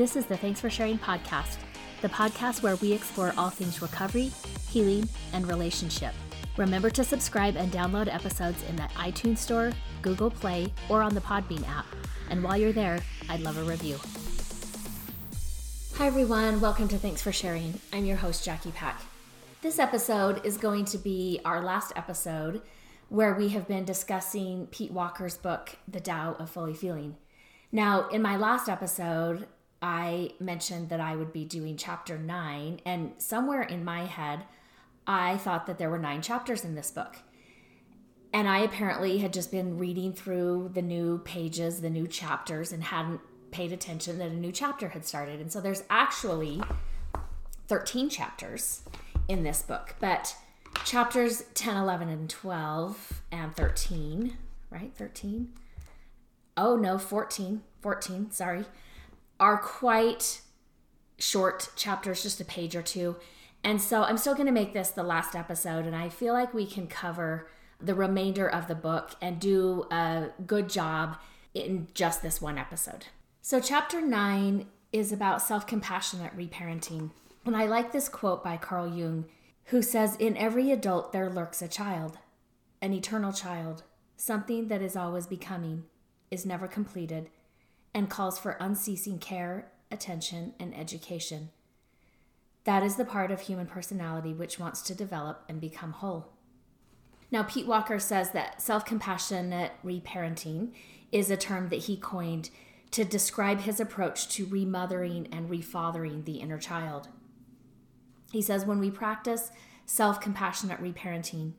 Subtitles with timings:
[0.00, 1.58] This is the Thanks for Sharing podcast,
[2.00, 4.32] the podcast where we explore all things recovery,
[4.70, 6.14] healing, and relationship.
[6.56, 11.20] Remember to subscribe and download episodes in the iTunes Store, Google Play, or on the
[11.20, 11.84] Podbean app.
[12.30, 13.98] And while you're there, I'd love a review.
[15.96, 16.62] Hi, everyone.
[16.62, 17.78] Welcome to Thanks for Sharing.
[17.92, 19.02] I'm your host, Jackie Pack.
[19.60, 22.62] This episode is going to be our last episode
[23.10, 27.16] where we have been discussing Pete Walker's book, The Tao of Fully Feeling.
[27.70, 29.46] Now, in my last episode,
[29.82, 34.44] I mentioned that I would be doing chapter nine, and somewhere in my head,
[35.06, 37.16] I thought that there were nine chapters in this book.
[38.32, 42.84] And I apparently had just been reading through the new pages, the new chapters, and
[42.84, 43.20] hadn't
[43.50, 45.40] paid attention that a new chapter had started.
[45.40, 46.62] And so there's actually
[47.66, 48.82] 13 chapters
[49.26, 50.36] in this book, but
[50.84, 54.36] chapters 10, 11, and 12, and 13,
[54.70, 54.92] right?
[54.94, 55.52] 13.
[56.56, 57.62] Oh, no, 14.
[57.80, 58.64] 14, sorry,
[59.40, 60.42] are quite
[61.18, 63.16] short chapters, just a page or two.
[63.64, 66.54] And so I'm still going to make this the last episode, and I feel like
[66.54, 67.48] we can cover
[67.80, 71.18] the remainder of the book and do a good job
[71.54, 73.06] in just this one episode.
[73.42, 77.10] So, chapter nine is about self compassionate reparenting.
[77.44, 79.24] And I like this quote by Carl Jung,
[79.66, 82.18] who says, In every adult there lurks a child,
[82.82, 83.82] an eternal child,
[84.16, 85.84] something that is always becoming,
[86.30, 87.30] is never completed,
[87.94, 91.50] and calls for unceasing care, attention, and education.
[92.64, 96.32] That is the part of human personality which wants to develop and become whole.
[97.32, 100.72] Now, Pete Walker says that self compassionate reparenting
[101.12, 102.50] is a term that he coined
[102.90, 107.08] to describe his approach to remothering and refathering the inner child.
[108.32, 109.50] He says when we practice
[109.86, 111.52] self compassionate reparenting,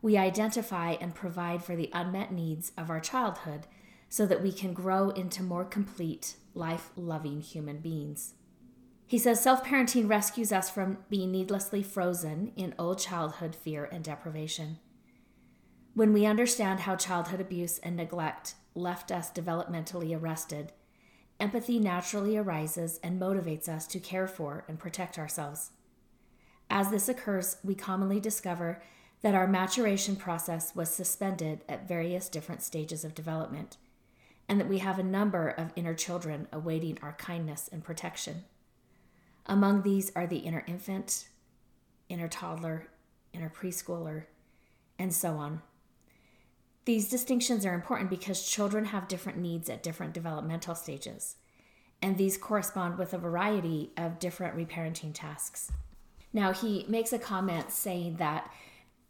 [0.00, 3.66] we identify and provide for the unmet needs of our childhood
[4.08, 8.34] so that we can grow into more complete, life loving human beings.
[9.06, 14.04] He says self parenting rescues us from being needlessly frozen in old childhood fear and
[14.04, 14.78] deprivation.
[15.94, 20.72] When we understand how childhood abuse and neglect left us developmentally arrested,
[21.40, 25.70] empathy naturally arises and motivates us to care for and protect ourselves.
[26.70, 28.82] As this occurs, we commonly discover
[29.22, 33.78] that our maturation process was suspended at various different stages of development
[34.48, 38.44] and that we have a number of inner children awaiting our kindness and protection.
[39.46, 41.28] Among these are the inner infant,
[42.08, 42.88] inner toddler,
[43.32, 44.24] inner preschooler,
[44.98, 45.62] and so on.
[46.84, 51.36] These distinctions are important because children have different needs at different developmental stages,
[52.00, 55.70] and these correspond with a variety of different reparenting tasks.
[56.32, 58.50] Now, he makes a comment saying that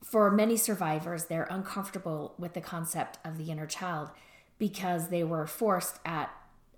[0.03, 4.11] for many survivors, they're uncomfortable with the concept of the inner child
[4.59, 6.31] because they were forced at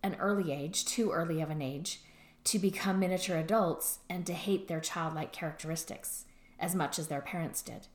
[0.02, 2.00] an early age, too early of an age,
[2.44, 6.24] to become miniature adults and to hate their childlike characteristics
[6.58, 7.86] as much as their parents did.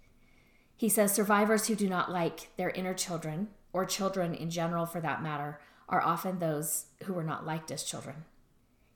[0.75, 4.99] He says survivors who do not like their inner children, or children in general for
[5.01, 8.25] that matter, are often those who were not liked as children.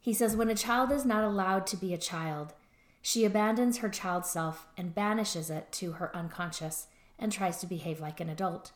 [0.02, 2.54] He says when a child is not allowed to be a child,
[3.02, 8.00] she abandons her child self and banishes it to her unconscious and tries to behave
[8.00, 8.72] like an adult.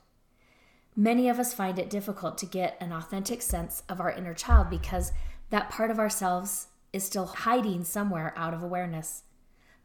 [0.96, 4.70] Many of us find it difficult to get an authentic sense of our inner child
[4.70, 5.12] because
[5.50, 9.24] that part of ourselves is still hiding somewhere out of awareness,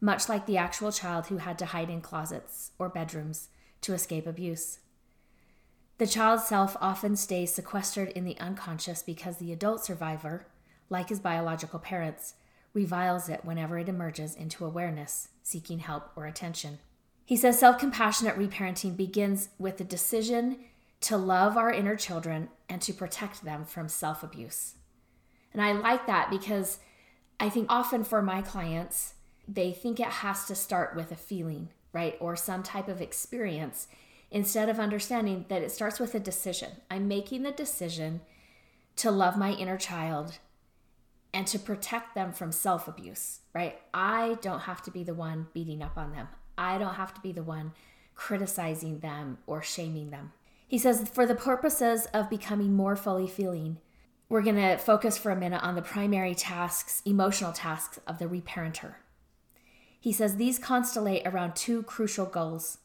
[0.00, 3.48] much like the actual child who had to hide in closets or bedrooms
[3.80, 4.80] to escape abuse.
[5.96, 10.46] The child self often stays sequestered in the unconscious because the adult survivor,
[10.90, 12.34] like his biological parents,
[12.74, 16.78] reviles it whenever it emerges into awareness, seeking help or attention.
[17.24, 20.58] He says self compassionate reparenting begins with the decision
[21.00, 24.74] to love our inner children and to protect them from self abuse.
[25.52, 26.78] And I like that because
[27.40, 29.14] I think often for my clients,
[29.46, 32.16] they think it has to start with a feeling, right?
[32.20, 33.88] Or some type of experience
[34.30, 36.70] instead of understanding that it starts with a decision.
[36.90, 38.20] I'm making the decision
[38.96, 40.38] to love my inner child
[41.32, 43.78] and to protect them from self abuse, right?
[43.94, 46.28] I don't have to be the one beating up on them.
[46.56, 47.72] I don't have to be the one
[48.14, 50.32] criticizing them or shaming them.
[50.68, 53.78] He says, for the purposes of becoming more fully feeling,
[54.28, 58.26] we're going to focus for a minute on the primary tasks, emotional tasks of the
[58.26, 58.96] reparenter.
[59.98, 62.78] He says these constellate around two crucial goals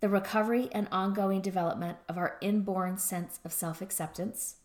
[0.00, 4.56] the recovery and ongoing development of our inborn sense of self acceptance,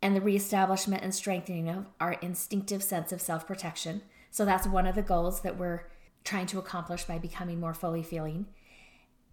[0.00, 4.02] and the reestablishment and strengthening of our instinctive sense of self protection.
[4.30, 5.88] So that's one of the goals that we're
[6.22, 8.46] trying to accomplish by becoming more fully feeling.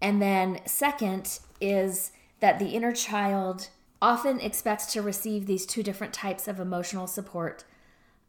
[0.02, 3.70] And then, second, is that the inner child
[4.02, 7.66] often expects to receive these two different types of emotional support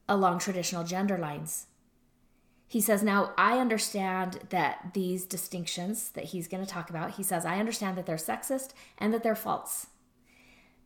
[0.08, 1.66] along traditional gender lines.
[2.66, 7.22] He says, Now I understand that these distinctions that he's going to talk about, he
[7.22, 9.88] says, I understand that they're sexist and that they're false.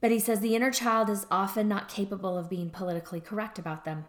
[0.00, 3.86] But he says the inner child is often not capable of being politically correct about
[3.86, 4.04] them.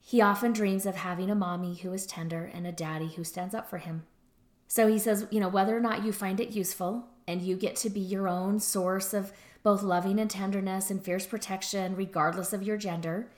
[0.00, 3.54] He often dreams of having a mommy who is tender and a daddy who stands
[3.54, 4.04] up for him.
[4.68, 7.74] So he says, you know, whether or not you find it useful and you get
[7.76, 9.32] to be your own source of
[9.62, 13.30] both loving and tenderness and fierce protection, regardless of your gender.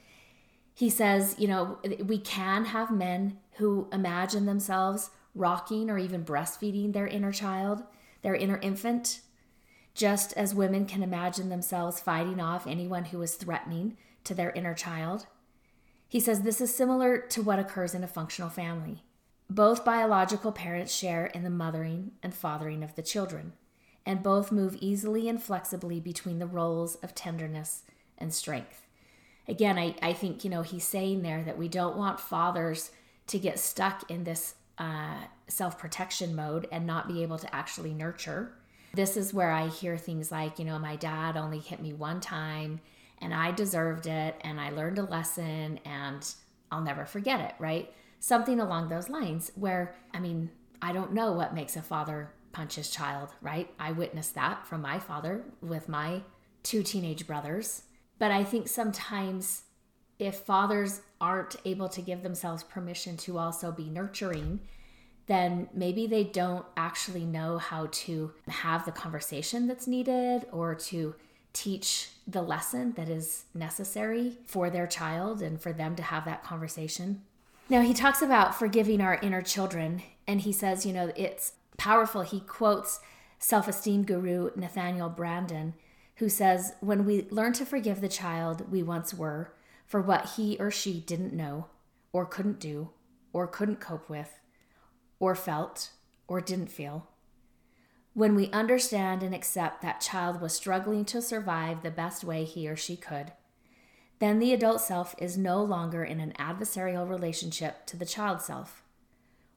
[0.75, 6.93] He says, you know, we can have men who imagine themselves rocking or even breastfeeding
[6.93, 7.85] their inner child,
[8.23, 9.21] their inner infant,
[9.94, 14.75] just as women can imagine themselves fighting off anyone who is threatening to their inner
[14.75, 15.26] child.
[16.09, 19.05] He says this is similar to what occurs in a functional family.
[19.50, 23.52] Both biological parents share in the mothering and fathering of the children,
[24.06, 27.82] and both move easily and flexibly between the roles of tenderness
[28.17, 28.87] and strength.
[29.49, 32.93] Again, I, I think, you know, he's saying there that we don't want fathers
[33.26, 37.93] to get stuck in this uh, self protection mode and not be able to actually
[37.93, 38.52] nurture.
[38.94, 42.20] This is where I hear things like, you know, my dad only hit me one
[42.20, 42.81] time
[43.20, 46.35] and I deserved it and I learned a lesson and
[46.70, 47.93] I'll never forget it, right?
[48.20, 50.50] Something along those lines where, I mean,
[50.81, 53.72] I don't know what makes a father punch his child, right?
[53.78, 56.22] I witnessed that from my father with my
[56.62, 57.82] two teenage brothers.
[58.19, 59.62] But I think sometimes
[60.19, 64.61] if fathers aren't able to give themselves permission to also be nurturing,
[65.26, 71.14] then maybe they don't actually know how to have the conversation that's needed or to
[71.52, 76.44] teach the lesson that is necessary for their child and for them to have that
[76.44, 77.23] conversation.
[77.70, 82.22] Now, he talks about forgiving our inner children, and he says, you know, it's powerful.
[82.22, 82.99] He quotes
[83.38, 85.75] self esteem guru Nathaniel Branden,
[86.17, 89.55] who says, When we learn to forgive the child we once were
[89.87, 91.69] for what he or she didn't know,
[92.12, 92.90] or couldn't do,
[93.32, 94.40] or couldn't cope with,
[95.20, 95.90] or felt,
[96.26, 97.06] or didn't feel,
[98.14, 102.69] when we understand and accept that child was struggling to survive the best way he
[102.69, 103.31] or she could,
[104.20, 108.82] then the adult self is no longer in an adversarial relationship to the child self.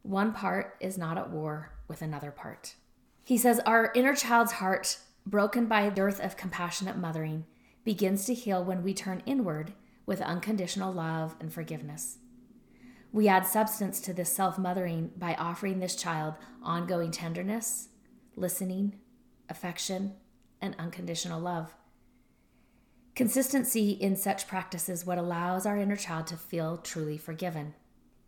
[0.02, 2.76] One part is not at war with another part.
[3.24, 7.46] He says, Our inner child's heart, broken by a dearth of compassionate mothering,
[7.84, 9.74] begins to heal when we turn inward
[10.06, 12.18] with unconditional love and forgiveness.
[13.12, 17.90] We add substance to this self mothering by offering this child ongoing tenderness,
[18.36, 18.96] listening,
[19.50, 20.14] affection,
[20.62, 21.76] and unconditional love.
[23.16, 27.76] Consistency in such practice is what allows our inner child to feel truly forgiven.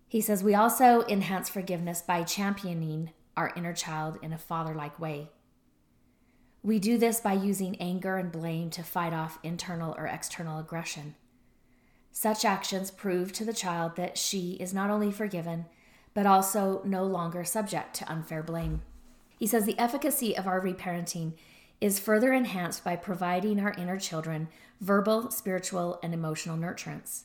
[0.07, 4.99] He says we also enhance forgiveness by championing our inner child in a father like
[4.99, 5.31] way.
[6.61, 11.15] We do this by using anger and blame to fight off internal or external aggression.
[12.11, 15.65] Such actions prove to the child that she is not only forgiven,
[16.13, 18.83] but also no longer subject to unfair blame.
[19.37, 21.33] He says the efficacy of our reparenting
[21.81, 24.47] is further enhanced by providing our inner children
[24.81, 27.23] verbal, spiritual, and emotional nurturance.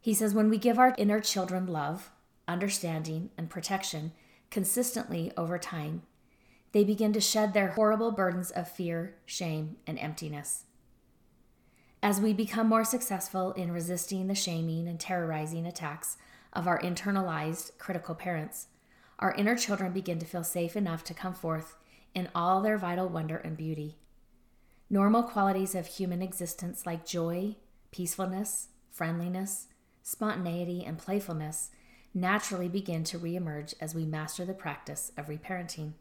[0.00, 2.10] He says when we give our inner children love,
[2.46, 4.12] understanding, and protection
[4.50, 6.02] consistently over time,
[6.72, 10.64] they begin to shed their horrible burdens of fear, shame, and emptiness.
[12.02, 16.18] As we become more successful in resisting the shaming and terrorizing attacks
[16.52, 18.68] of our internalized critical parents,
[19.18, 21.76] our inner children begin to feel safe enough to come forth
[22.16, 23.98] in all their vital wonder and beauty.
[24.88, 27.54] Normal qualities of human existence like joy,
[27.90, 29.66] peacefulness, friendliness,
[30.02, 31.70] spontaneity, and playfulness
[32.14, 35.92] naturally begin to reemerge as we master the practice of reparenting.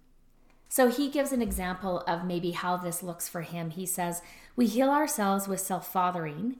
[0.69, 3.71] So he gives an example of maybe how this looks for him.
[3.71, 4.21] He says,
[4.55, 6.55] We heal ourselves with self fathering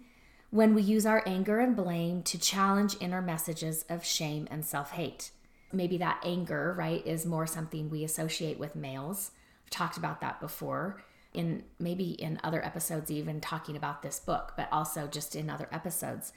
[0.50, 4.92] when we use our anger and blame to challenge inner messages of shame and self
[4.92, 5.32] hate
[5.76, 9.32] maybe that anger, right, is more something we associate with males.
[9.66, 11.04] I've talked about that before
[11.34, 15.68] in maybe in other episodes, even talking about this book, but also just in other
[15.72, 16.32] episodes.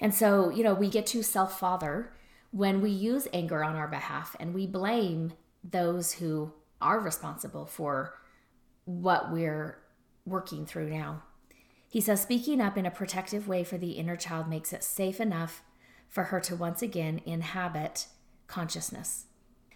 [0.00, 2.12] And so, you know, we get to self father
[2.50, 8.14] when we use anger on our behalf and we blame those who are responsible for
[8.84, 9.78] what we're
[10.24, 11.22] working through now.
[11.88, 15.20] He says, speaking up in a protective way for the inner child makes it safe
[15.20, 15.62] enough
[16.08, 18.06] for her to once again inhabit
[18.46, 19.26] consciousness.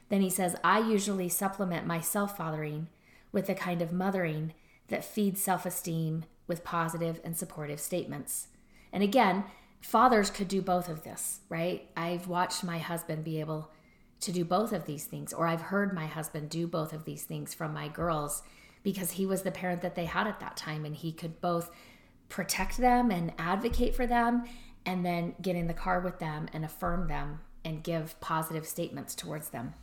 [0.08, 2.88] Then he says, I usually supplement my self fathering
[3.32, 4.54] with a kind of mothering
[4.88, 8.48] that feeds self esteem with positive and supportive statements.
[8.92, 9.44] And again,
[9.80, 11.88] fathers could do both of this, right?
[11.96, 13.70] I've watched my husband be able
[14.20, 17.24] to do both of these things, or I've heard my husband do both of these
[17.24, 18.42] things from my girls
[18.82, 21.70] because he was the parent that they had at that time and he could both
[22.28, 24.44] protect them and advocate for them,
[24.84, 29.14] and then get in the car with them and affirm them and give positive statements
[29.14, 29.74] towards them.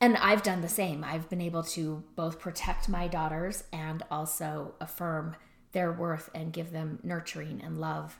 [0.00, 1.02] And I've done the same.
[1.02, 5.34] I've been able to both protect my daughters and also affirm
[5.72, 8.18] their worth and give them nurturing and love.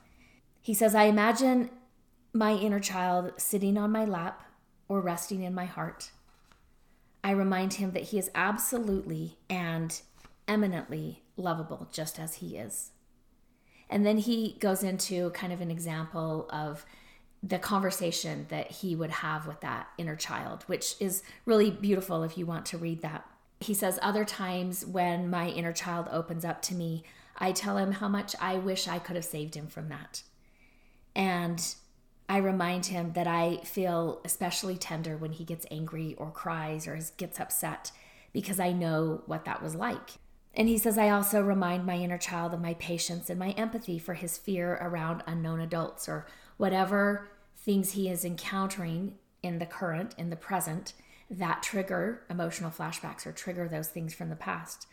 [0.61, 1.71] He says, I imagine
[2.33, 4.43] my inner child sitting on my lap
[4.89, 6.11] or resting in my heart.
[7.23, 10.01] I remind him that he is absolutely and
[10.47, 12.91] eminently lovable just as he is.
[13.91, 16.85] And then he goes into kind of an example of
[17.43, 22.37] the conversation that he would have with that inner child, which is really beautiful if
[22.37, 23.25] you want to read that.
[23.61, 27.05] He says, Other times when my inner child opens up to me,
[27.37, 30.23] I tell him how much I wish I could have saved him from that.
[31.15, 31.75] And
[32.29, 36.99] I remind him that I feel especially tender when he gets angry or cries or
[37.17, 37.93] gets upset
[38.33, 40.11] because I know what that was like.
[40.55, 43.99] And he says, I also remind my inner child of my patience and my empathy
[43.99, 46.27] for his fear around unknown adults or
[46.59, 50.93] whatever things he is encountering in the current, in the present,
[51.31, 54.87] that trigger emotional flashbacks or trigger those things from the past.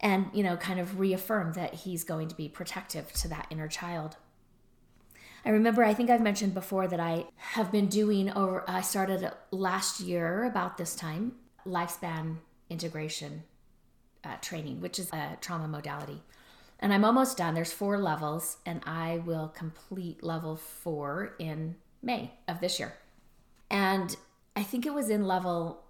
[0.00, 3.68] And, you know, kind of reaffirm that he's going to be protective to that inner
[3.68, 4.16] child.
[5.46, 9.30] I remember, I think I've mentioned before that I have been doing over, I started
[9.50, 11.32] last year about this time,
[11.66, 12.38] lifespan
[12.70, 13.44] integration
[14.24, 16.22] uh, training, which is a trauma modality.
[16.84, 17.54] And I'm almost done.
[17.54, 22.92] There's four levels, and I will complete level four in May of this year.
[23.70, 24.14] And
[24.54, 25.82] I think it was in level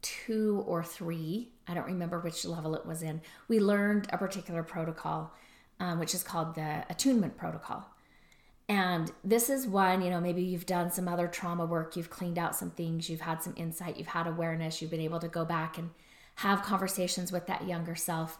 [0.00, 1.52] two or three.
[1.68, 3.20] I don't remember which level it was in.
[3.48, 5.34] We learned a particular protocol,
[5.78, 7.84] um, which is called the attunement protocol.
[8.66, 12.38] And this is one, you know, maybe you've done some other trauma work, you've cleaned
[12.38, 15.44] out some things, you've had some insight, you've had awareness, you've been able to go
[15.44, 15.90] back and
[16.36, 18.38] have conversations with that younger self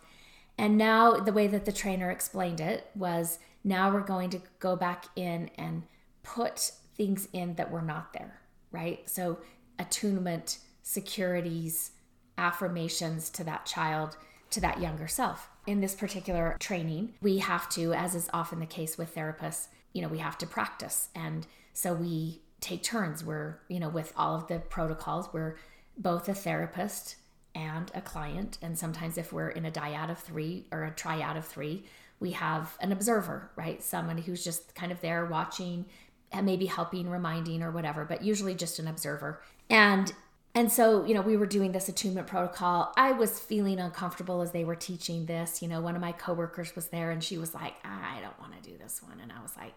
[0.56, 4.76] and now, the way that the trainer explained it was now we're going to go
[4.76, 5.82] back in and
[6.22, 9.08] put things in that were not there, right?
[9.08, 9.38] So,
[9.78, 11.92] attunement, securities,
[12.38, 14.16] affirmations to that child,
[14.50, 15.48] to that younger self.
[15.66, 20.02] In this particular training, we have to, as is often the case with therapists, you
[20.02, 21.08] know, we have to practice.
[21.14, 23.24] And so we take turns.
[23.24, 25.56] We're, you know, with all of the protocols, we're
[25.96, 27.16] both a therapist
[27.54, 28.58] and a client.
[28.62, 31.84] And sometimes, if we're in a dyad of three or a triad of three,
[32.20, 33.82] we have an observer, right?
[33.82, 35.86] Someone who's just kind of there watching
[36.32, 39.40] and maybe helping, reminding, or whatever, but usually just an observer.
[39.70, 40.12] And
[40.56, 42.92] and so, you know, we were doing this attunement protocol.
[42.96, 45.60] I was feeling uncomfortable as they were teaching this.
[45.60, 48.62] You know, one of my coworkers was there and she was like, I don't want
[48.62, 49.18] to do this one.
[49.20, 49.74] And I was like,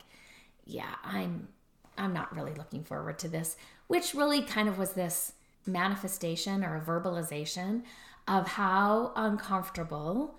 [0.65, 1.47] yeah, I'm
[1.97, 3.57] I'm not really looking forward to this,
[3.87, 5.33] which really kind of was this
[5.67, 7.83] manifestation or a verbalization
[8.27, 10.35] of how uncomfortable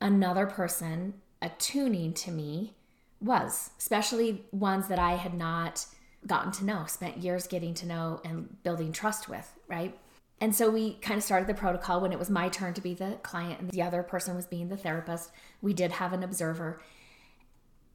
[0.00, 2.74] another person attuning to me
[3.20, 5.86] was, especially ones that I had not
[6.26, 9.96] gotten to know, spent years getting to know and building trust with, right?
[10.40, 12.94] And so we kind of started the protocol when it was my turn to be
[12.94, 15.30] the client and the other person was being the therapist.
[15.62, 16.80] We did have an observer.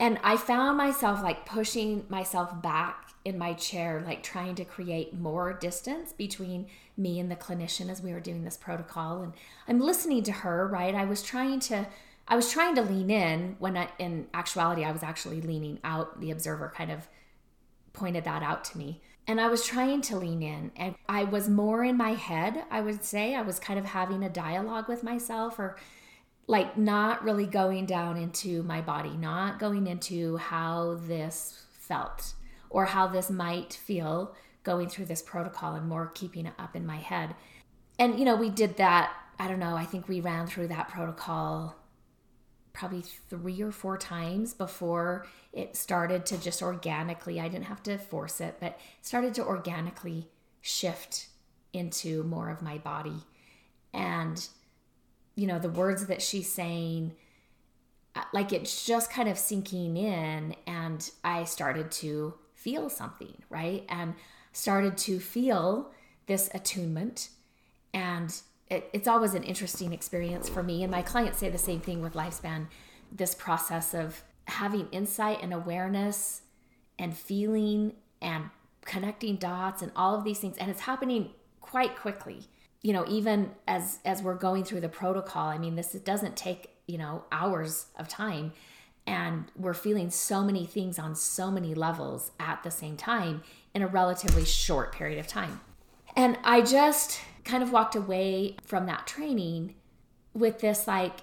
[0.01, 5.13] And I found myself like pushing myself back in my chair, like trying to create
[5.13, 6.65] more distance between
[6.98, 9.22] me and the clinician as we were doing this protocol.
[9.22, 9.34] And
[9.67, 10.96] I'm listening to her, right?
[10.96, 11.88] I was trying to.
[12.27, 16.20] I was trying to lean in when I, in actuality I was actually leaning out.
[16.20, 17.08] The observer kind of
[17.93, 19.01] pointed that out to me.
[19.27, 22.81] And I was trying to lean in and I was more in my head, I
[22.81, 23.36] would say.
[23.36, 25.77] I was kind of having a dialogue with myself or
[26.51, 32.34] like not really going down into my body, not going into how this felt
[32.70, 36.86] or how this might feel going through this protocol and more keeping it up in
[36.86, 37.34] my head.
[37.98, 39.13] And, you know, we did that.
[39.39, 39.77] I don't know.
[39.77, 41.77] I think we ran through that protocol
[42.74, 47.98] probably three or four times before it started to just organically, I didn't have to
[47.98, 50.27] force it, but started to organically
[50.60, 51.27] shift
[51.72, 53.24] into more of my body.
[53.93, 54.46] And,
[55.35, 57.13] you know, the words that she's saying,
[58.15, 60.55] uh, like it's just kind of sinking in.
[60.67, 63.85] And I started to feel something, right?
[63.89, 64.15] And
[64.53, 65.91] started to feel
[66.27, 67.29] this attunement.
[67.93, 68.33] And
[68.69, 70.83] it, it's always an interesting experience for me.
[70.83, 72.67] And my clients say the same thing with Lifespan
[73.11, 76.41] this process of having insight and awareness
[76.97, 78.50] and feeling and
[78.85, 80.57] connecting dots and all of these things.
[80.57, 82.47] And it's happening quite quickly.
[82.81, 86.71] You know, even as as we're going through the protocol, I mean, this doesn't take,
[86.88, 88.53] you know, hours of time
[89.07, 93.41] and we're feeling so many things on so many levels at the same time
[93.73, 95.59] in a relatively short period of time.
[96.15, 99.75] And I just kind of walked away from that training
[100.33, 101.21] with this like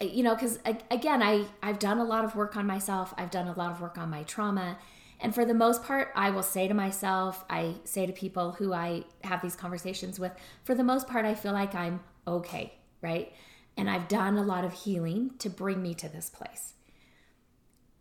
[0.00, 0.60] you know, because
[0.92, 3.80] again, I, I've done a lot of work on myself, I've done a lot of
[3.80, 4.78] work on my trauma.
[5.20, 8.72] And for the most part, I will say to myself, I say to people who
[8.72, 10.32] I have these conversations with,
[10.62, 13.32] for the most part, I feel like I'm okay, right?
[13.76, 16.74] And I've done a lot of healing to bring me to this place.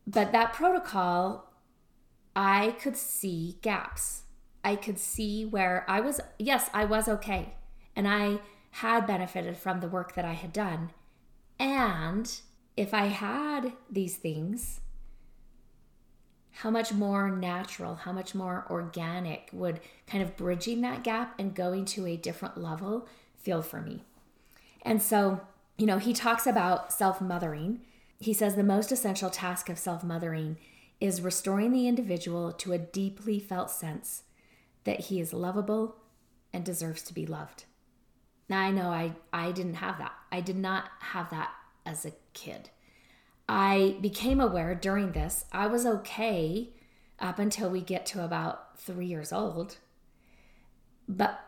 [0.05, 1.53] But that protocol,
[2.35, 4.23] I could see gaps.
[4.63, 7.53] I could see where I was, yes, I was okay.
[7.95, 8.39] And I
[8.71, 10.91] had benefited from the work that I had done.
[11.59, 12.31] And
[12.75, 14.81] if I had these things,
[16.61, 21.53] how much more natural, how much more organic would kind of bridging that gap and
[21.53, 24.03] going to a different level feel for me?
[24.81, 25.41] And so,
[25.77, 27.81] you know, he talks about self mothering.
[28.19, 30.57] He says the most essential task of self mothering
[30.99, 34.23] is restoring the individual to a deeply felt sense
[34.83, 35.97] that he is lovable
[36.51, 37.65] and deserves to be loved.
[38.49, 40.13] Now, I know I, I didn't have that.
[40.31, 41.51] I did not have that
[41.85, 42.71] as a kid.
[43.49, 46.69] I became aware during this I was okay
[47.19, 49.77] up until we get to about three years old.
[51.07, 51.39] But,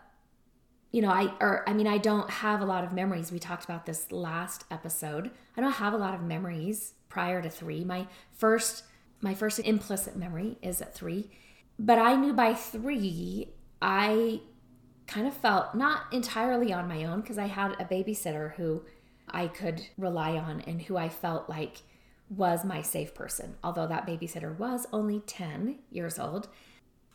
[0.91, 3.31] you know, I, or I mean, I don't have a lot of memories.
[3.31, 5.31] We talked about this last episode.
[5.57, 7.83] I don't have a lot of memories prior to three.
[7.83, 8.83] My first,
[9.21, 11.29] my first implicit memory is at three.
[11.77, 13.49] But I knew by three,
[13.81, 14.41] I
[15.07, 18.83] kind of felt not entirely on my own because I had a babysitter who
[19.27, 21.81] I could rely on and who I felt like
[22.29, 23.55] was my safe person.
[23.63, 26.47] Although that babysitter was only 10 years old,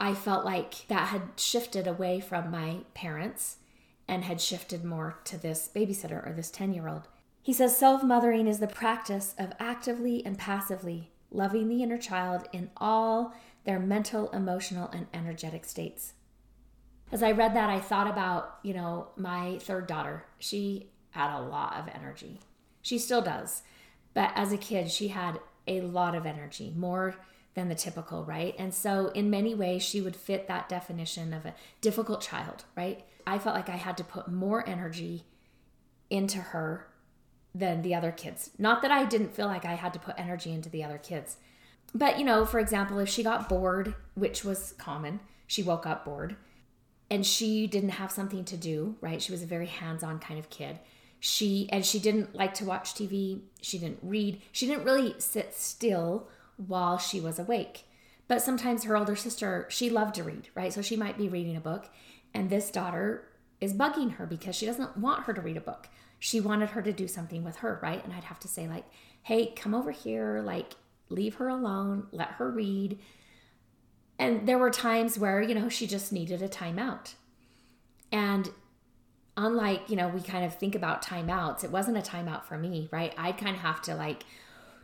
[0.00, 3.56] I felt like that had shifted away from my parents
[4.08, 7.08] and had shifted more to this babysitter or this 10 year old.
[7.42, 12.48] He says self mothering is the practice of actively and passively loving the inner child
[12.52, 16.14] in all their mental, emotional, and energetic states.
[17.12, 20.24] As I read that, I thought about, you know, my third daughter.
[20.38, 22.40] She had a lot of energy.
[22.82, 23.62] She still does.
[24.14, 27.16] But as a kid, she had a lot of energy, more
[27.54, 28.54] than the typical, right?
[28.58, 33.04] And so, in many ways, she would fit that definition of a difficult child, right?
[33.26, 35.24] I felt like I had to put more energy
[36.10, 36.86] into her
[37.54, 38.50] than the other kids.
[38.58, 41.36] Not that I didn't feel like I had to put energy into the other kids.
[41.94, 46.04] But, you know, for example, if she got bored, which was common, she woke up
[46.04, 46.36] bored
[47.10, 49.22] and she didn't have something to do, right?
[49.22, 50.80] She was a very hands on kind of kid
[51.24, 55.54] she and she didn't like to watch TV, she didn't read, she didn't really sit
[55.54, 57.84] still while she was awake.
[58.28, 60.70] But sometimes her older sister, she loved to read, right?
[60.70, 61.86] So she might be reading a book
[62.34, 63.26] and this daughter
[63.58, 65.88] is bugging her because she doesn't want her to read a book.
[66.18, 68.04] She wanted her to do something with her, right?
[68.04, 68.84] And I'd have to say like,
[69.22, 70.74] "Hey, come over here, like
[71.08, 72.98] leave her alone, let her read."
[74.18, 77.14] And there were times where, you know, she just needed a timeout.
[78.12, 78.50] And
[79.36, 82.88] unlike, you know, we kind of think about timeouts, it wasn't a timeout for me,
[82.90, 83.14] right?
[83.18, 84.24] I'd kind of have to like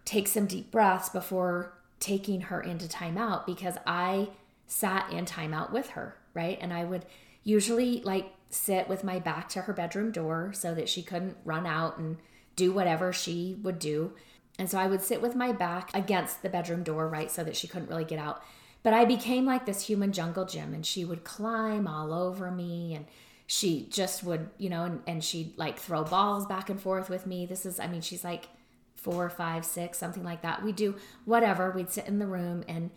[0.05, 4.31] take some deep breaths before taking her into timeout because I
[4.67, 6.59] sat in timeout with her, right?
[6.61, 7.05] And I would
[7.45, 11.67] usually like sit with my back to her bedroom door so that she couldn't run
[11.67, 12.17] out and
[12.57, 14.13] do whatever she would do.
[14.59, 17.31] And so I would sit with my back against the bedroom door, right?
[17.31, 18.43] So that she couldn't really get out.
[18.83, 22.95] But I became like this human jungle gym and she would climb all over me
[22.95, 23.07] and
[23.53, 27.27] she just would, you know, and, and she'd like throw balls back and forth with
[27.27, 27.47] me.
[27.47, 28.47] This is, I mean, she's like
[28.95, 30.63] four, five, six, something like that.
[30.63, 31.73] We do whatever.
[31.73, 32.93] We'd sit in the room and,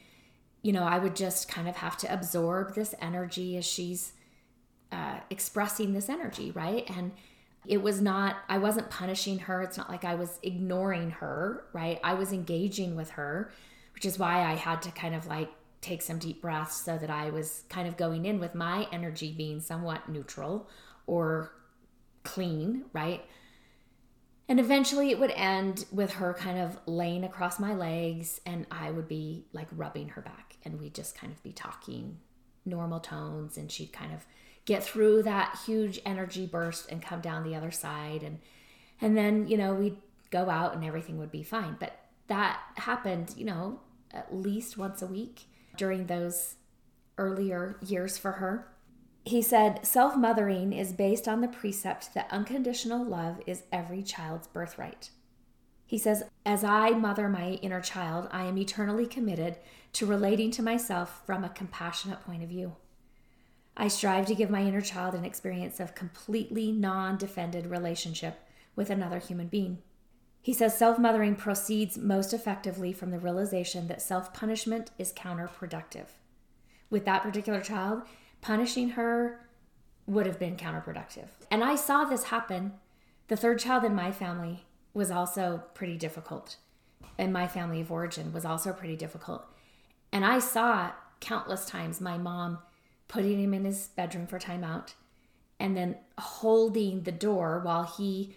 [0.61, 4.13] you know, I would just kind of have to absorb this energy as she's
[4.91, 6.87] uh, expressing this energy, right?
[6.87, 7.13] And
[7.65, 9.63] it was not, I wasn't punishing her.
[9.63, 11.99] It's not like I was ignoring her, right?
[12.03, 13.51] I was engaging with her,
[13.95, 15.49] which is why I had to kind of like
[15.83, 19.33] take some deep breaths so that I was kind of going in with my energy
[19.35, 20.69] being somewhat neutral
[21.05, 21.51] or
[22.23, 23.23] clean, right?
[24.49, 28.91] And eventually it would end with her kind of laying across my legs and I
[28.91, 32.17] would be like rubbing her back and we'd just kind of be talking
[32.65, 34.25] normal tones and she'd kind of
[34.65, 38.39] get through that huge energy burst and come down the other side and
[39.01, 39.97] and then, you know, we'd
[40.29, 41.75] go out and everything would be fine.
[41.77, 45.41] But that happened, you know, at least once a week
[45.75, 46.55] during those
[47.17, 48.67] earlier years for her.
[49.25, 54.47] He said, Self mothering is based on the precept that unconditional love is every child's
[54.47, 55.09] birthright.
[55.85, 59.57] He says, As I mother my inner child, I am eternally committed
[59.93, 62.75] to relating to myself from a compassionate point of view.
[63.77, 68.39] I strive to give my inner child an experience of completely non defended relationship
[68.75, 69.79] with another human being.
[70.43, 76.07] He says self mothering proceeds most effectively from the realization that self punishment is counterproductive.
[76.91, 78.03] With that particular child,
[78.41, 79.47] punishing her
[80.05, 81.29] would have been counterproductive.
[81.49, 82.73] And I saw this happen.
[83.29, 86.57] The third child in my family, was also pretty difficult.
[87.17, 89.45] And my family of origin was also pretty difficult.
[90.11, 92.59] And I saw countless times my mom
[93.07, 94.93] putting him in his bedroom for timeout
[95.59, 98.35] and then holding the door while he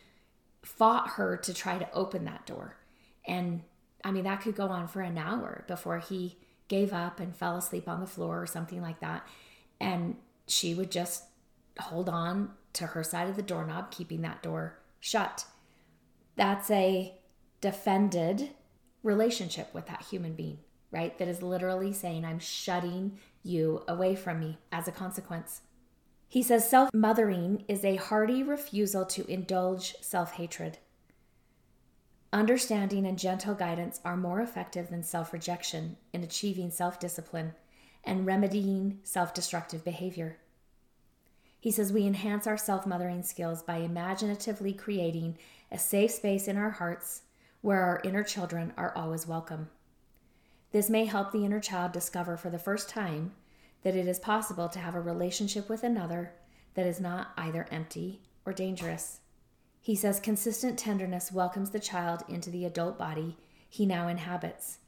[0.66, 2.76] fought her to try to open that door.
[3.26, 3.62] And
[4.04, 7.56] I mean, that could go on for an hour before he gave up and fell
[7.56, 9.26] asleep on the floor or something like that.
[9.80, 11.24] And she would just
[11.78, 15.44] hold on to her side of the doorknob, keeping that door shut.
[16.34, 17.14] That's a
[17.60, 18.50] defended
[19.02, 20.58] relationship with that human being,
[20.90, 21.16] right?
[21.18, 25.60] That is literally saying, I'm shutting you away from me as a consequence.
[26.28, 30.78] He says self mothering is a hearty refusal to indulge self hatred.
[32.32, 37.54] Understanding and gentle guidance are more effective than self rejection in achieving self discipline
[38.04, 40.38] and remedying self destructive behavior.
[41.60, 45.38] He says we enhance our self mothering skills by imaginatively creating
[45.70, 47.22] a safe space in our hearts
[47.60, 49.70] where our inner children are always welcome.
[50.72, 53.32] This may help the inner child discover for the first time
[53.82, 56.32] that it is possible to have a relationship with another
[56.74, 59.20] that is not either empty or dangerous.
[59.80, 63.36] He says consistent tenderness welcomes the child into the adult body
[63.68, 64.78] he now inhabits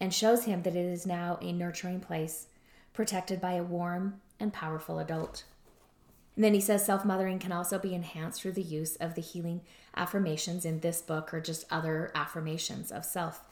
[0.00, 2.48] and shows him that it is now a nurturing place,
[2.92, 5.44] protected by a warm and powerful adult.
[6.34, 9.20] And then he says self mothering can also be enhanced through the use of the
[9.20, 9.60] healing
[9.96, 13.44] affirmations in this book or just other affirmations of self.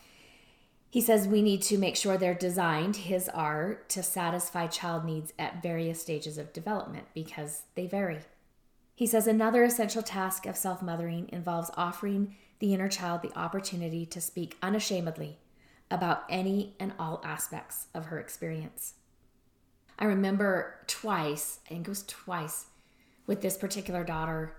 [0.92, 5.32] He says we need to make sure they're designed, his are, to satisfy child needs
[5.38, 8.18] at various stages of development because they vary.
[8.94, 14.04] He says another essential task of self mothering involves offering the inner child the opportunity
[14.04, 15.38] to speak unashamedly
[15.90, 18.92] about any and all aspects of her experience.
[19.98, 22.66] I remember twice, I think it was twice,
[23.26, 24.56] with this particular daughter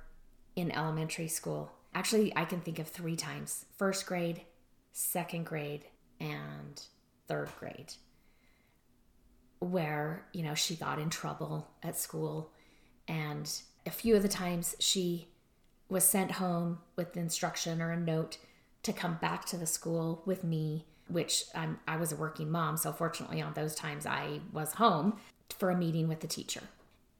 [0.56, 1.74] in elementary school.
[1.94, 4.42] Actually, I can think of three times first grade,
[4.94, 5.86] second grade,
[6.20, 6.82] and
[7.28, 7.94] third grade,
[9.60, 12.52] where, you know, she got in trouble at school
[13.08, 15.28] and a few of the times she
[15.90, 18.38] was sent home with instruction or a note
[18.84, 22.78] to come back to the school with me, which I'm, I was a working mom.
[22.78, 25.18] So, fortunately, on those times, I was home
[25.58, 26.62] for a meeting with the teacher.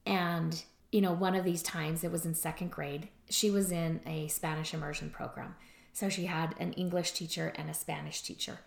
[0.06, 4.00] And, you know, one of these times, it was in second grade, she was in
[4.06, 5.54] a Spanish immersion program.
[5.92, 8.58] So, she had an English teacher and a Spanish teacher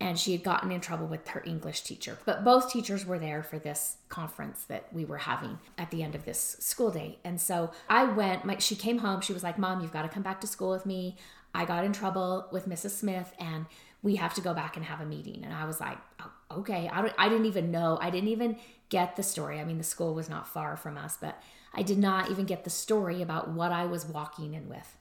[0.00, 2.18] and she had gotten in trouble with her English teacher.
[2.24, 6.14] But both teachers were there for this conference that we were having at the end
[6.14, 7.18] of this school day.
[7.24, 10.08] And so I went, my, she came home, she was like, Mom, you've got to
[10.08, 11.16] come back to school with me.
[11.52, 12.90] I got in trouble with Mrs.
[12.90, 13.66] Smith and
[14.02, 15.42] we have to go back and have a meeting.
[15.44, 16.88] And I was like, oh, okay.
[16.92, 17.98] I, I didn't even know.
[18.00, 18.56] I didn't even
[18.90, 19.58] get the story.
[19.58, 21.42] I mean, the school was not far from us, but
[21.74, 24.96] I did not even get the story about what I was walking in with.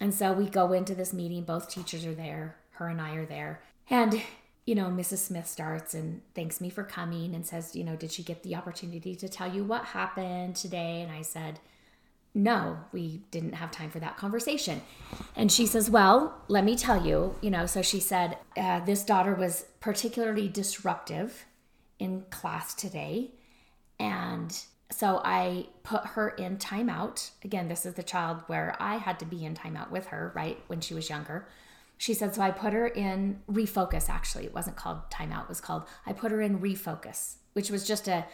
[0.00, 3.26] And so we go into this meeting, both teachers are there, her and I are
[3.26, 3.62] there.
[3.90, 4.22] And,
[4.64, 5.18] you know, Mrs.
[5.18, 8.56] Smith starts and thanks me for coming and says, you know, did she get the
[8.56, 11.02] opportunity to tell you what happened today?
[11.02, 11.60] And I said,
[12.34, 14.82] no, we didn't have time for that conversation.
[15.36, 19.04] And she says, Well, let me tell you, you know, so she said, uh, This
[19.04, 21.44] daughter was particularly disruptive
[22.00, 23.30] in class today.
[24.00, 24.58] And
[24.90, 27.30] so I put her in timeout.
[27.44, 30.58] Again, this is the child where I had to be in timeout with her, right,
[30.66, 31.46] when she was younger
[31.96, 34.44] she said, so I put her in refocus, actually.
[34.44, 38.08] It wasn't called timeout, it was called, I put her in refocus, which was just
[38.08, 38.26] a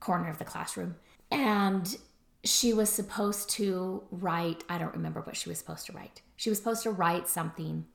[0.00, 0.96] corner of the classroom.
[1.30, 1.96] And
[2.44, 6.22] she was supposed to write, I don't remember what she was supposed to write.
[6.36, 7.86] She was supposed to write something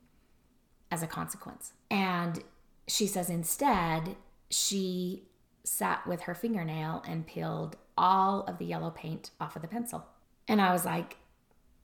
[0.92, 1.74] as a consequence.
[1.90, 2.44] And
[2.88, 4.16] she says instead,
[4.50, 5.24] she
[5.64, 10.06] sat with her fingernail and peeled all of the yellow paint off of the pencil.
[10.48, 11.18] And I was like,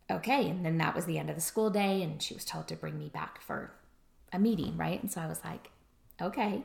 [0.10, 0.50] okay.
[0.50, 2.76] And then that was the end of the school day, and she was told to
[2.76, 3.72] bring me back for
[4.32, 5.02] a meeting, right?
[5.02, 5.72] And so I was like,
[6.22, 6.64] okay.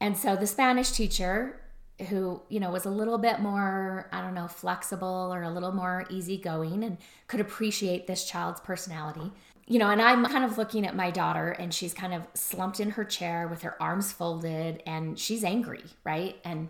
[0.00, 1.60] And so the Spanish teacher,
[2.08, 5.72] who, you know, was a little bit more, I don't know, flexible or a little
[5.72, 9.32] more easygoing and could appreciate this child's personality.
[9.66, 12.80] You know, and I'm kind of looking at my daughter and she's kind of slumped
[12.80, 16.36] in her chair with her arms folded and she's angry, right?
[16.44, 16.68] And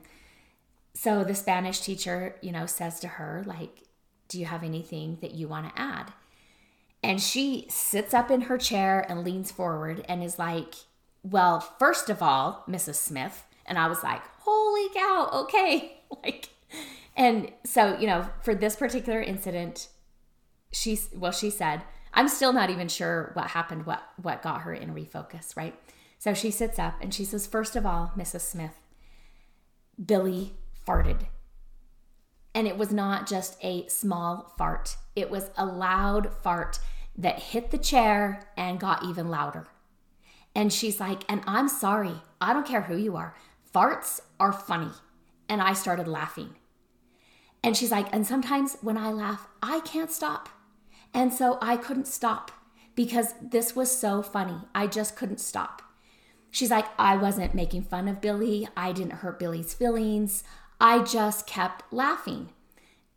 [0.95, 3.85] so the Spanish teacher, you know, says to her, like,
[4.33, 6.13] do you have anything that you want to add?
[7.03, 10.75] And she sits up in her chair and leans forward and is like,
[11.23, 12.95] Well, first of all, Mrs.
[12.95, 13.45] Smith.
[13.67, 15.99] And I was like, Holy cow, okay.
[16.23, 16.51] Like,
[17.17, 19.89] and so, you know, for this particular incident,
[20.73, 24.75] she, well, she said, I'm still not even sure what happened, what, what got her
[24.75, 25.75] in refocus, right?
[26.19, 28.43] So she sits up and she says, First of all, Mrs.
[28.43, 28.77] Smith,
[30.05, 30.53] Billy
[30.87, 31.23] farted.
[32.55, 36.79] And it was not just a small fart, it was a loud fart
[37.17, 39.69] that hit the chair and got even louder.
[40.55, 43.35] And she's like, and I'm sorry, I don't care who you are.
[43.75, 44.91] Farts are funny.
[45.49, 46.57] And I started laughing.
[47.63, 50.49] And she's like, and sometimes when I laugh, I can't stop.
[51.15, 52.51] And so I couldn't stop
[52.95, 54.59] because this was so funny.
[54.75, 55.83] I just couldn't stop.
[56.51, 58.69] She's like, I wasn't making fun of Billy.
[58.77, 60.45] I didn't hurt Billy's feelings.
[60.83, 62.49] I just kept laughing.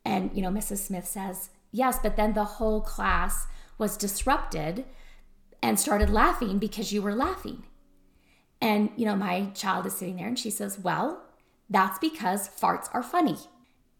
[0.06, 0.78] And, you know, Mrs.
[0.78, 3.48] Smith says, yes, but then the whole class
[3.80, 4.86] was disrupted
[5.64, 7.64] and started laughing because you were laughing.
[8.62, 11.24] And, you know, my child is sitting there and she says, well,
[11.68, 13.38] that's because farts are funny.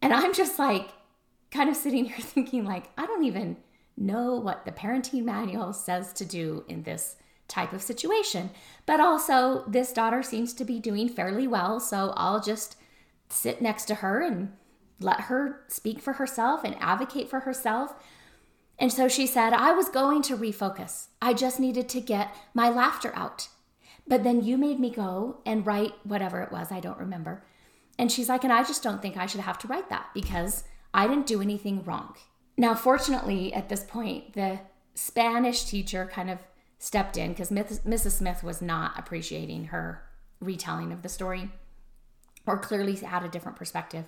[0.00, 0.90] And I'm just like,
[1.50, 3.56] kind of sitting here thinking, like, I don't even
[3.96, 7.16] know what the parenting manual says to do in this
[7.48, 8.50] type of situation.
[8.86, 11.80] But also, this daughter seems to be doing fairly well.
[11.80, 12.75] So I'll just
[13.28, 14.52] sit next to her and
[15.00, 17.94] let her speak for herself and advocate for herself.
[18.78, 21.08] And so she said, I was going to refocus.
[21.20, 23.48] I just needed to get my laughter out.
[24.06, 27.44] But then you made me go and write whatever it was, I don't remember.
[27.98, 30.64] And she's like, and I just don't think I should have to write that because
[30.94, 32.14] I didn't do anything wrong.
[32.56, 34.60] Now, fortunately, at this point, the
[34.94, 36.38] Spanish teacher kind of
[36.78, 38.12] stepped in because Mrs.
[38.12, 40.02] Smith was not appreciating her
[40.40, 41.50] retelling of the story
[42.46, 44.04] or clearly had a different perspective.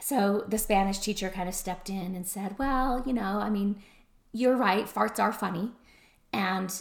[0.00, 3.82] So the Spanish teacher kind of stepped in and said, Well, you know, I mean,
[4.32, 5.72] you're right, farts are funny.
[6.32, 6.72] And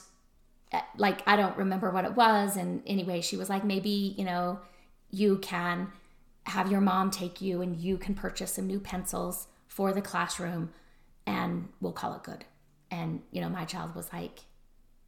[0.72, 2.56] uh, like, I don't remember what it was.
[2.56, 4.60] And anyway, she was like, Maybe, you know,
[5.12, 5.92] you can
[6.48, 10.72] have your mom take you and you can purchase some new pencils for the classroom
[11.28, 12.46] and we'll call it good.
[12.90, 14.40] And, you know, my child was like,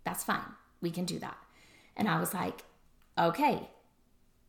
[0.04, 1.38] That's fine, we can do that.
[1.98, 2.64] And I was like,
[3.18, 3.70] Okay,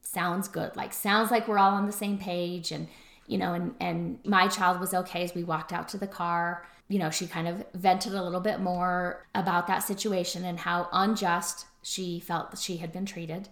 [0.05, 0.77] sounds good.
[0.77, 2.71] Like, sounds like we're all on the same page.
[2.71, 2.89] And,
[3.27, 6.67] you know, and, and my child was okay as we walked out to the car.
[6.89, 10.89] You know, she kind of vented a little bit more about that situation and how
[10.93, 13.49] unjust she felt that she had been treated.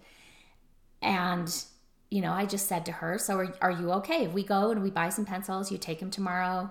[1.01, 1.53] And,
[2.09, 4.25] you know, I just said to her, So are, are you okay?
[4.25, 6.69] If we go and we buy some pencils, you take them tomorrow,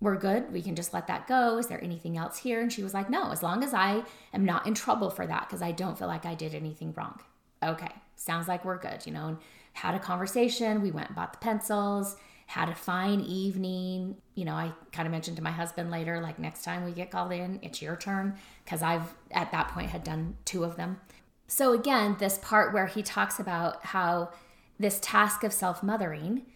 [0.00, 0.52] we're good.
[0.52, 1.58] We can just let that go.
[1.58, 2.60] Is there anything else here?
[2.60, 5.48] And she was like, No, as long as I am not in trouble for that,
[5.48, 7.20] because I don't feel like I did anything wrong.
[7.62, 9.28] Okay, sounds like we're good, you know.
[9.28, 9.38] And
[9.72, 10.82] had a conversation.
[10.82, 14.16] We went and bought the pencils, had a fine evening.
[14.34, 17.10] You know, I kind of mentioned to my husband later, like, next time we get
[17.10, 21.00] called in, it's your turn, because I've at that point had done two of them.
[21.46, 24.30] So, again, this part where he talks about how
[24.78, 26.46] this task of self mothering,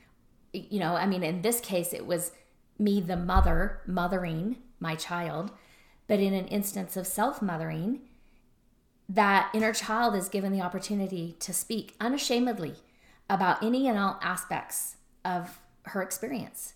[0.53, 2.33] you know, I mean, in this case, it was
[2.79, 5.51] me, the mother, mothering my child.
[6.07, 8.01] But in an instance of self mothering,
[9.09, 12.75] that inner child is given the opportunity to speak unashamedly
[13.29, 16.75] about any and all aspects of her experience.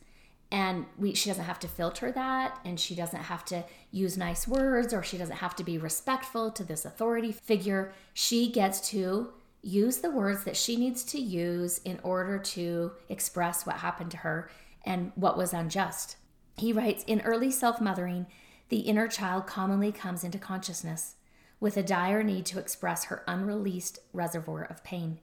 [0.50, 4.48] And we she doesn't have to filter that and she doesn't have to use nice
[4.48, 7.92] words or she doesn't have to be respectful to this authority figure.
[8.14, 13.66] She gets to use the words that she needs to use in order to express
[13.66, 14.50] what happened to her
[14.84, 16.16] and what was unjust.
[16.56, 18.26] He writes in early self-mothering
[18.70, 21.14] the inner child commonly comes into consciousness
[21.60, 25.18] with a dire need to express her unreleased reservoir of pain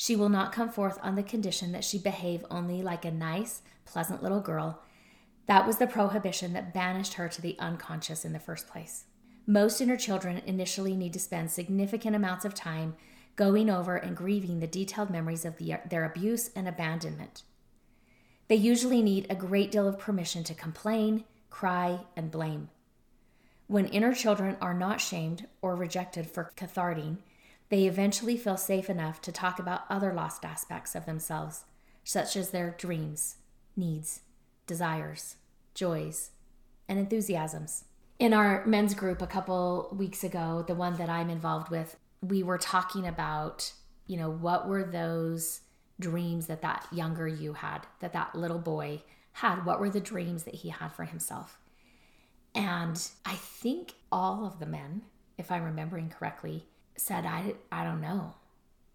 [0.00, 3.62] she will not come forth on the condition that she behave only like a nice,
[3.84, 4.80] pleasant little girl.
[5.46, 9.06] That was the prohibition that banished her to the unconscious in the first place.
[9.44, 12.94] Most inner children initially need to spend significant amounts of time
[13.34, 17.42] going over and grieving the detailed memories of the, their abuse and abandonment.
[18.46, 22.68] They usually need a great deal of permission to complain, cry, and blame.
[23.68, 27.18] When inner children are not shamed or rejected for catharting,
[27.68, 31.66] they eventually feel safe enough to talk about other lost aspects of themselves,
[32.02, 33.36] such as their dreams,
[33.76, 34.22] needs,
[34.66, 35.36] desires,
[35.74, 36.30] joys,
[36.88, 37.84] and enthusiasms.
[38.18, 42.42] In our men's group a couple weeks ago, the one that I'm involved with, we
[42.42, 43.70] were talking about,
[44.06, 45.60] you know, what were those
[46.00, 49.02] dreams that that younger you had, that that little boy
[49.32, 49.66] had?
[49.66, 51.58] What were the dreams that he had for himself?
[52.54, 55.02] And I think all of the men,
[55.36, 58.34] if I'm remembering correctly, said, I, I don't know.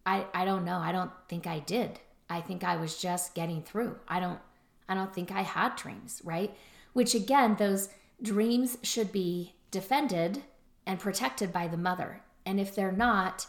[0.05, 0.77] I, I don't know.
[0.77, 1.99] I don't think I did.
[2.29, 3.97] I think I was just getting through.
[4.07, 4.39] I don't
[4.89, 6.55] I don't think I had dreams, right?
[6.93, 7.89] Which again, those
[8.21, 10.43] dreams should be defended
[10.85, 12.21] and protected by the mother.
[12.45, 13.47] And if they're not,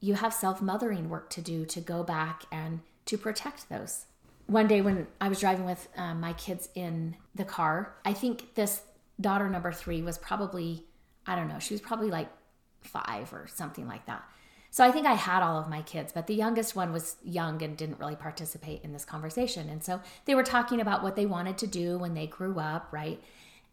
[0.00, 4.04] you have self-mothering work to do to go back and to protect those.
[4.46, 8.54] One day when I was driving with um, my kids in the car, I think
[8.54, 8.82] this
[9.20, 10.84] daughter number 3 was probably
[11.26, 12.28] I don't know, she was probably like
[12.82, 14.22] five or something like that.
[14.70, 17.62] So I think I had all of my kids, but the youngest one was young
[17.62, 19.68] and didn't really participate in this conversation.
[19.68, 22.88] And so they were talking about what they wanted to do when they grew up,
[22.92, 23.20] right?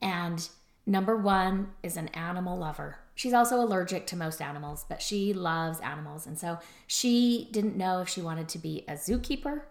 [0.01, 0.47] And
[0.86, 2.99] Number one is an animal lover.
[3.15, 6.27] She's also allergic to most animals, but she loves animals.
[6.27, 9.62] And so she didn't know if she wanted to be a zookeeper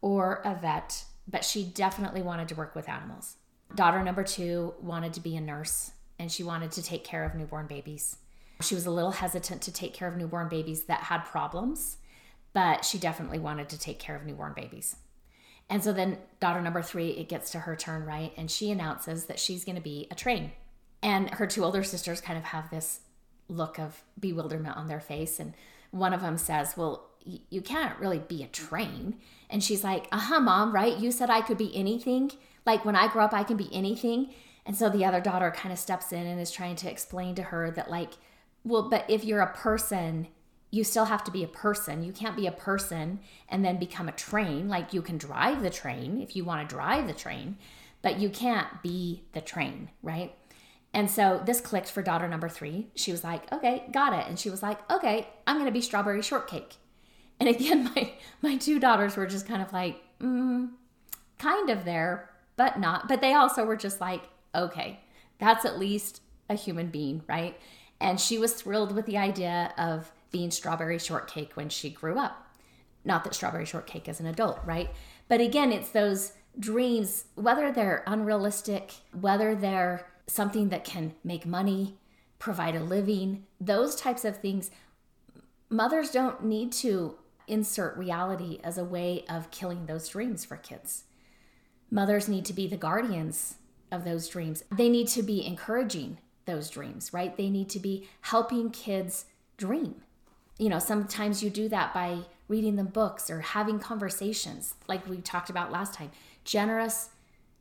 [0.00, 3.36] or a vet, but she definitely wanted to work with animals.
[3.74, 7.34] Daughter number two wanted to be a nurse and she wanted to take care of
[7.34, 8.16] newborn babies.
[8.62, 11.98] She was a little hesitant to take care of newborn babies that had problems,
[12.54, 14.96] but she definitely wanted to take care of newborn babies.
[15.68, 18.32] And so then, daughter number three, it gets to her turn, right?
[18.36, 20.52] And she announces that she's going to be a train.
[21.02, 23.00] And her two older sisters kind of have this
[23.48, 25.38] look of bewilderment on their face.
[25.40, 25.54] And
[25.90, 27.10] one of them says, Well,
[27.50, 29.16] you can't really be a train.
[29.50, 30.96] And she's like, Uh huh, mom, right?
[30.96, 32.30] You said I could be anything.
[32.66, 34.34] Like when I grow up, I can be anything.
[34.66, 37.42] And so the other daughter kind of steps in and is trying to explain to
[37.44, 38.14] her that, like,
[38.64, 40.26] well, but if you're a person,
[40.70, 42.02] you still have to be a person.
[42.02, 44.68] You can't be a person and then become a train.
[44.68, 47.56] Like you can drive the train if you want to drive the train,
[48.02, 50.34] but you can't be the train, right?
[50.92, 52.88] And so this clicked for daughter number three.
[52.94, 54.26] She was like, okay, got it.
[54.28, 56.76] And she was like, okay, I'm going to be strawberry shortcake.
[57.38, 60.70] And again, my, my two daughters were just kind of like, mm,
[61.38, 63.08] kind of there, but not.
[63.08, 64.22] But they also were just like,
[64.54, 65.00] okay,
[65.38, 67.58] that's at least a human being, right?
[68.00, 72.54] And she was thrilled with the idea of being strawberry shortcake when she grew up.
[73.04, 74.90] Not that strawberry shortcake is an adult, right?
[75.28, 81.96] But again, it's those dreams, whether they're unrealistic, whether they're something that can make money,
[82.38, 84.70] provide a living, those types of things.
[85.70, 87.16] Mothers don't need to
[87.46, 91.04] insert reality as a way of killing those dreams for kids.
[91.90, 93.56] Mothers need to be the guardians
[93.92, 94.64] of those dreams.
[94.70, 97.36] They need to be encouraging those dreams, right?
[97.36, 100.02] They need to be helping kids dream.
[100.58, 105.18] You know, sometimes you do that by reading them books or having conversations, like we
[105.18, 106.10] talked about last time.
[106.44, 107.10] Generous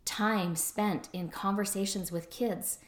[0.05, 2.79] time spent in conversations with kids,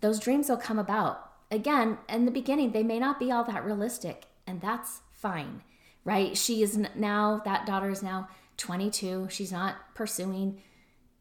[0.00, 1.32] those dreams will come about.
[1.50, 5.62] Again, in the beginning, they may not be all that realistic, and that's fine,
[6.04, 6.36] right?
[6.36, 9.28] She is now, that daughter is now 22.
[9.30, 10.60] She's not pursuing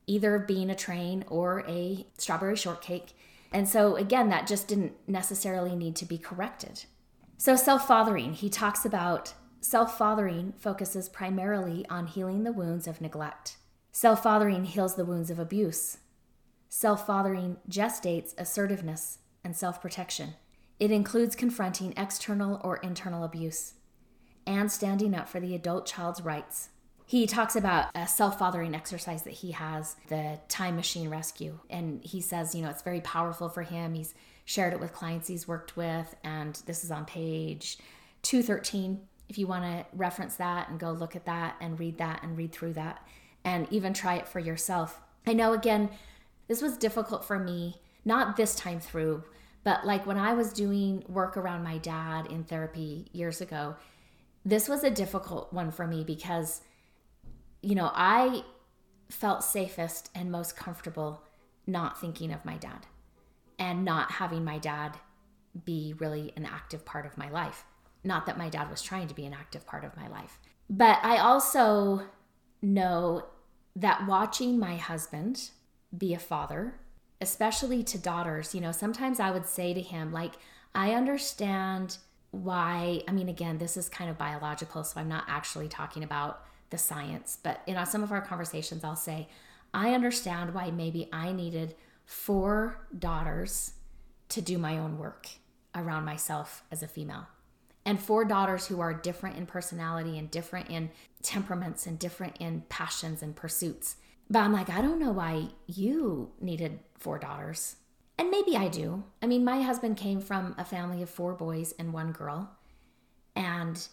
[0.08, 3.14] either being a train or a strawberry shortcake.
[3.52, 6.86] And so, again, that just didn't necessarily need to be corrected.
[7.38, 13.02] So, self fathering, he talks about self fathering focuses primarily on healing the wounds of
[13.02, 13.58] neglect.
[13.92, 16.00] Self fathering heals the wounds of abuse.
[16.70, 20.34] Self fathering gestates assertiveness and self protection.
[20.80, 23.76] It includes confronting external or internal abuse
[24.46, 26.70] and standing up for the adult child's rights
[27.06, 31.60] he talks about a self fathering exercise that he has, the time machine rescue.
[31.70, 33.94] And he says, you know, it's very powerful for him.
[33.94, 34.16] He's
[34.46, 36.16] shared it with clients he's worked with.
[36.24, 37.78] And this is on page
[38.24, 39.02] 213.
[39.30, 42.38] If you want to reference that and go look at that and read that and
[42.38, 43.06] read through that
[43.44, 45.00] and even try it for yourself.
[45.28, 45.90] I know, again,
[46.48, 49.24] this was difficult for me, not this time through,
[49.64, 53.76] but like when I was doing work around my dad in therapy years ago,
[54.44, 56.62] this was a difficult one for me because
[57.66, 58.44] you know, I
[59.10, 61.24] felt safest and most comfortable
[61.66, 62.86] not thinking of my dad
[63.58, 64.98] and not having my dad
[65.64, 67.66] be really an active part of my life.
[68.04, 70.40] Not that my dad was trying to be an active part of my life.
[70.70, 72.04] But I also
[72.62, 73.26] know
[73.76, 75.50] that watching my husband
[75.98, 76.76] be a father,
[77.20, 80.34] especially to daughters, you know, sometimes I would say to him, like,
[80.76, 81.98] I understand
[82.30, 83.02] why.
[83.08, 86.78] I mean, again, this is kind of biological, so I'm not actually talking about the
[86.78, 87.38] science.
[87.42, 89.28] But in some of our conversations, I'll say,
[89.74, 91.76] I understand why maybe I needed
[92.06, 93.74] four daughters
[94.30, 95.28] to do my own work
[95.74, 97.28] around myself as a female.
[97.86, 100.90] And four daughters who are different in personality and different in
[101.22, 103.98] temperaments and different in passions and pursuits.
[104.30, 107.76] But I'm like, I don't know why you needed four daughters.
[108.18, 109.04] And maybe I do.
[109.22, 112.50] I mean, my husband came from a family of four boys and one girl.
[113.36, 113.88] And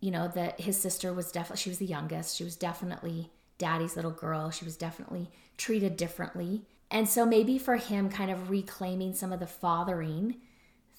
[0.00, 2.36] you know that his sister was definitely she was the youngest.
[2.36, 4.50] She was definitely daddy's little girl.
[4.50, 6.62] She was definitely treated differently.
[6.90, 10.36] And so maybe for him kind of reclaiming some of the fathering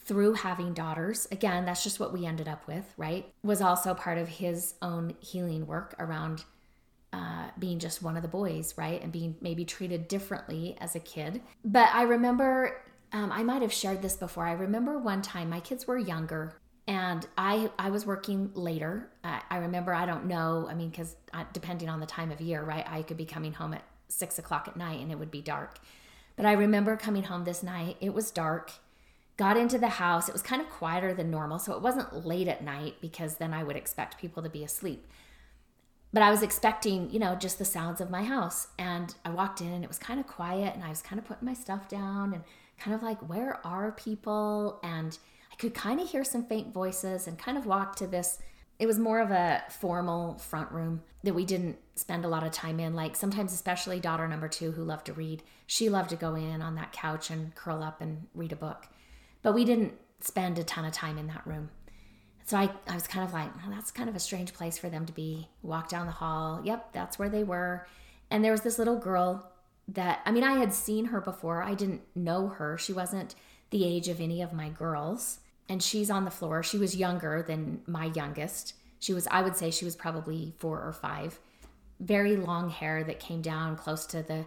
[0.10, 4.18] through having daughters again that's just what we ended up with right was also part
[4.18, 6.44] of his own healing work around
[7.14, 11.00] uh, being just one of the boys right and being maybe treated differently as a
[11.00, 11.42] kid.
[11.64, 14.46] But i remember um, i might have shared this before.
[14.48, 16.56] I remember one time my kids were younger
[16.90, 19.08] and I I was working later.
[19.24, 20.68] I, I remember I don't know.
[20.70, 21.16] I mean, because
[21.54, 22.84] depending on the time of year, right?
[22.90, 25.78] I could be coming home at six o'clock at night and it would be dark.
[26.36, 27.98] But I remember coming home this night.
[28.02, 28.72] It was dark.
[29.38, 30.28] Got into the house.
[30.28, 33.54] It was kind of quieter than normal, so it wasn't late at night because then
[33.54, 35.06] I would expect people to be asleep.
[36.12, 38.68] But I was expecting, you know, just the sounds of my house.
[38.80, 41.26] And I walked in and it was kind of quiet and I was kind of
[41.26, 42.44] putting my stuff down and
[42.80, 44.80] kind of like, where are people?
[44.82, 45.16] And
[45.60, 48.40] could kind of hear some faint voices and kind of walk to this.
[48.80, 52.52] It was more of a formal front room that we didn't spend a lot of
[52.54, 52.96] time in.
[52.96, 56.62] Like sometimes, especially daughter number two, who loved to read, she loved to go in
[56.62, 58.88] on that couch and curl up and read a book.
[59.42, 61.70] But we didn't spend a ton of time in that room.
[62.46, 65.06] So I, I was kind of like, that's kind of a strange place for them
[65.06, 65.50] to be.
[65.62, 66.62] Walk down the hall.
[66.64, 67.86] Yep, that's where they were.
[68.32, 69.52] And there was this little girl
[69.90, 71.62] that, I mean, I had seen her before.
[71.62, 72.78] I didn't know her.
[72.78, 73.36] She wasn't
[73.72, 75.40] the age of any of my girls.
[75.70, 76.64] And she's on the floor.
[76.64, 78.74] She was younger than my youngest.
[79.00, 81.40] She was, I would say, she was probably four or five.
[82.00, 84.46] Very long hair that came down close to the,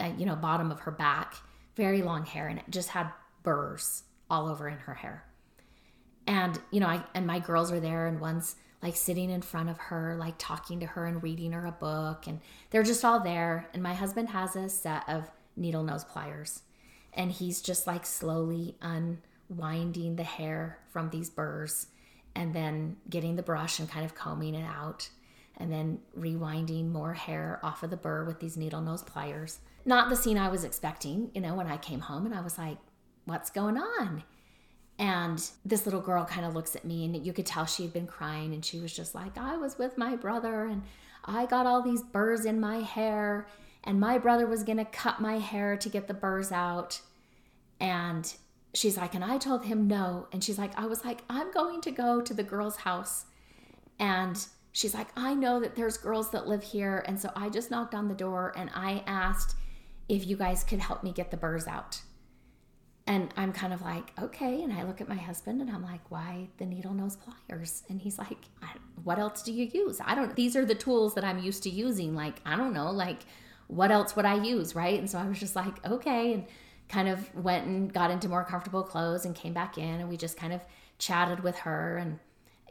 [0.00, 1.34] uh, you know, bottom of her back.
[1.76, 3.08] Very long hair, and it just had
[3.42, 5.24] burrs all over in her hair.
[6.26, 9.70] And, you know, I, and my girls are there, and one's like sitting in front
[9.70, 12.26] of her, like talking to her and reading her a book.
[12.26, 13.68] And they're just all there.
[13.72, 16.62] And my husband has a set of needle nose pliers.
[17.14, 18.76] And he's just like slowly
[19.52, 21.86] unwinding the hair from these burrs
[22.34, 25.08] and then getting the brush and kind of combing it out
[25.58, 29.58] and then rewinding more hair off of the burr with these needle nose pliers.
[29.84, 32.56] Not the scene I was expecting, you know, when I came home and I was
[32.56, 32.78] like,
[33.26, 34.24] what's going on?
[34.98, 37.92] And this little girl kind of looks at me, and you could tell she had
[37.92, 38.52] been crying.
[38.52, 40.82] And she was just like, I was with my brother, and
[41.24, 43.46] I got all these burrs in my hair,
[43.84, 47.00] and my brother was going to cut my hair to get the burrs out.
[47.80, 48.32] And
[48.74, 50.28] she's like, and I told him no.
[50.32, 53.26] And she's like, I was like, I'm going to go to the girl's house.
[53.98, 57.04] And she's like, I know that there's girls that live here.
[57.06, 59.56] And so I just knocked on the door and I asked
[60.08, 62.00] if you guys could help me get the burrs out.
[63.06, 64.62] And I'm kind of like, okay.
[64.62, 67.82] And I look at my husband and I'm like, why the needle nose pliers?
[67.90, 68.38] And he's like,
[69.02, 70.00] what else do you use?
[70.04, 72.14] I don't, these are the tools that I'm used to using.
[72.14, 73.18] Like, I don't know, like,
[73.66, 74.74] what else would I use?
[74.74, 74.98] Right.
[74.98, 76.34] And so I was just like, okay.
[76.34, 76.44] And
[76.92, 80.00] kind of went and got into more comfortable clothes and came back in.
[80.00, 80.60] And we just kind of
[80.98, 82.18] chatted with her and,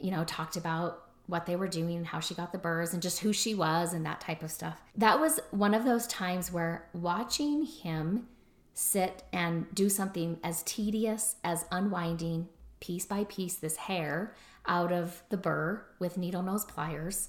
[0.00, 3.02] you know, talked about what they were doing and how she got the burrs and
[3.02, 4.80] just who she was and that type of stuff.
[4.96, 8.28] That was one of those times where watching him
[8.74, 12.48] sit and do something as tedious as unwinding
[12.80, 14.34] piece by piece this hair
[14.66, 17.28] out of the burr with needle nose pliers,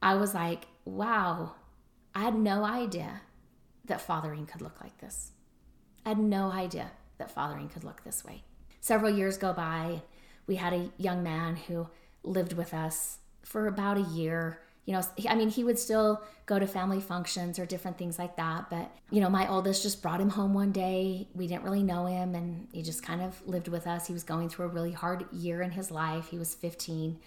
[0.00, 1.54] I was like, wow,
[2.14, 3.22] I had no idea
[3.86, 5.31] that fathering could look like this.
[6.04, 8.42] I had no idea that fathering could look this way.
[8.80, 10.02] Several years go by.
[10.46, 11.88] We had a young man who
[12.24, 16.58] lived with us for about a year you know, I mean, he would still go
[16.58, 18.68] to family functions or different things like that.
[18.68, 21.28] But, you know, my oldest just brought him home one day.
[21.34, 24.08] We didn't really know him and he just kind of lived with us.
[24.08, 26.28] He was going through a really hard year in his life.
[26.28, 27.18] He was 15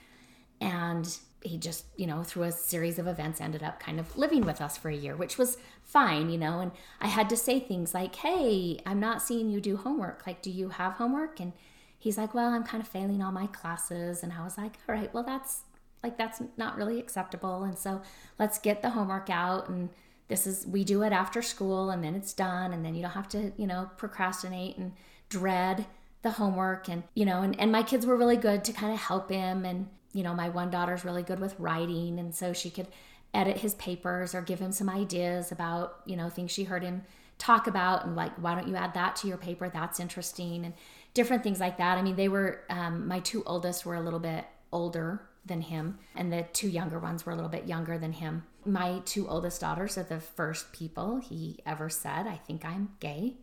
[0.60, 4.46] and he just, you know, through a series of events ended up kind of living
[4.46, 6.60] with us for a year, which was fine, you know.
[6.60, 10.26] And I had to say things like, hey, I'm not seeing you do homework.
[10.26, 11.40] Like, do you have homework?
[11.40, 11.54] And
[11.98, 14.24] he's like, well, I'm kind of failing all my classes.
[14.24, 15.62] And I was like, all right, well, that's
[16.06, 18.00] like that's not really acceptable and so
[18.38, 19.90] let's get the homework out and
[20.28, 23.12] this is we do it after school and then it's done and then you don't
[23.12, 24.94] have to you know procrastinate and
[25.30, 25.88] dread
[26.22, 29.00] the homework and you know and, and my kids were really good to kind of
[29.00, 32.70] help him and you know my one daughter's really good with writing and so she
[32.70, 32.88] could
[33.34, 37.04] edit his papers or give him some ideas about you know things she heard him
[37.38, 40.74] talk about and like why don't you add that to your paper that's interesting and
[41.14, 44.20] different things like that i mean they were um, my two oldest were a little
[44.20, 48.14] bit older than him, and the two younger ones were a little bit younger than
[48.14, 48.44] him.
[48.66, 53.38] My two oldest daughters are the first people he ever said, I think I'm gay,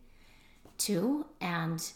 [0.79, 1.27] too.
[1.41, 1.93] And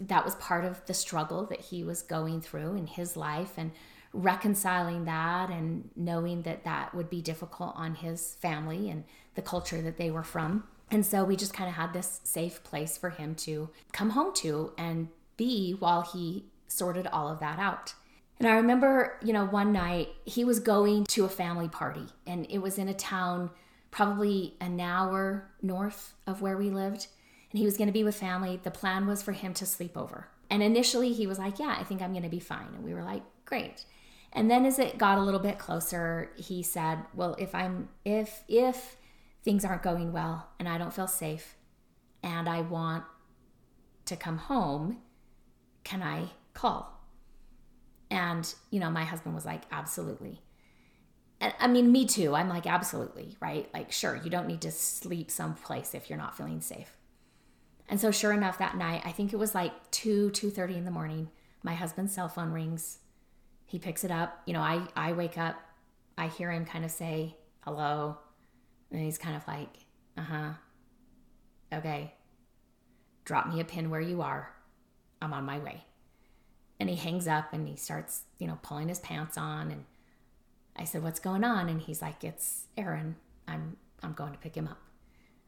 [0.00, 3.70] that was part of the struggle that he was going through in his life and
[4.12, 9.04] reconciling that and knowing that that would be difficult on his family and
[9.34, 10.64] the culture that they were from.
[10.90, 14.34] And so we just kind of had this safe place for him to come home
[14.36, 17.94] to and be while he sorted all of that out.
[18.38, 22.46] And I remember, you know, one night he was going to a family party and
[22.50, 23.50] it was in a town
[23.90, 27.08] probably an hour north of where we lived.
[27.50, 28.60] And he was going to be with family.
[28.62, 30.28] The plan was for him to sleep over.
[30.48, 32.68] And initially he was like, Yeah, I think I'm going to be fine.
[32.74, 33.84] And we were like, Great.
[34.32, 38.44] And then as it got a little bit closer, he said, Well, if I'm, if,
[38.48, 38.96] if
[39.42, 41.56] things aren't going well and I don't feel safe
[42.22, 43.04] and I want
[44.06, 44.98] to come home,
[45.84, 47.00] can I call?
[48.10, 50.40] And, you know, my husband was like, absolutely.
[51.40, 52.34] And I mean, me too.
[52.34, 53.68] I'm like, absolutely, right?
[53.72, 56.96] Like, sure, you don't need to sleep someplace if you're not feeling safe.
[57.88, 60.90] And so sure enough, that night, I think it was like 2, 2.30 in the
[60.90, 61.30] morning,
[61.62, 62.98] my husband's cell phone rings.
[63.70, 64.42] He picks it up.
[64.46, 65.56] You know, I, I wake up,
[66.18, 68.18] I hear him kind of say, hello.
[68.90, 69.76] And he's kind of like,
[70.18, 70.50] uh-huh,
[71.72, 72.14] okay.
[73.24, 74.52] drop me a pin where you are.
[75.22, 75.84] I'm on my way.
[76.80, 79.70] And he hangs up and he starts, you know, pulling his pants on.
[79.70, 79.84] And
[80.76, 81.68] I said, What's going on?
[81.68, 83.16] And he's like, It's Aaron.
[83.46, 84.80] I'm I'm going to pick him up.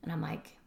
[0.03, 0.59] And I'm like,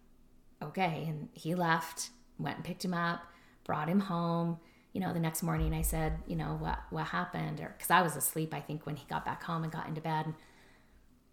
[0.62, 1.06] Okay.
[1.08, 3.22] And he left, went and picked him up,
[3.64, 4.58] brought him home.
[4.96, 7.60] You know, the next morning I said, you know, what what happened?
[7.60, 10.00] Or because I was asleep, I think, when he got back home and got into
[10.00, 10.26] bed.
[10.26, 10.36] And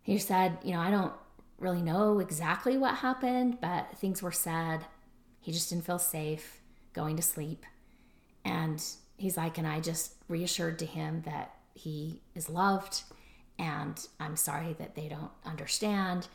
[0.03, 1.13] he said, you know, I don't
[1.59, 4.81] really know exactly what happened, but things were said.
[5.41, 6.61] He just didn't feel safe
[6.93, 7.65] going to sleep.
[8.45, 8.83] And
[9.17, 13.05] he's like, and I just reassured to him that he is loved
[13.59, 16.27] and I'm sorry that they don't understand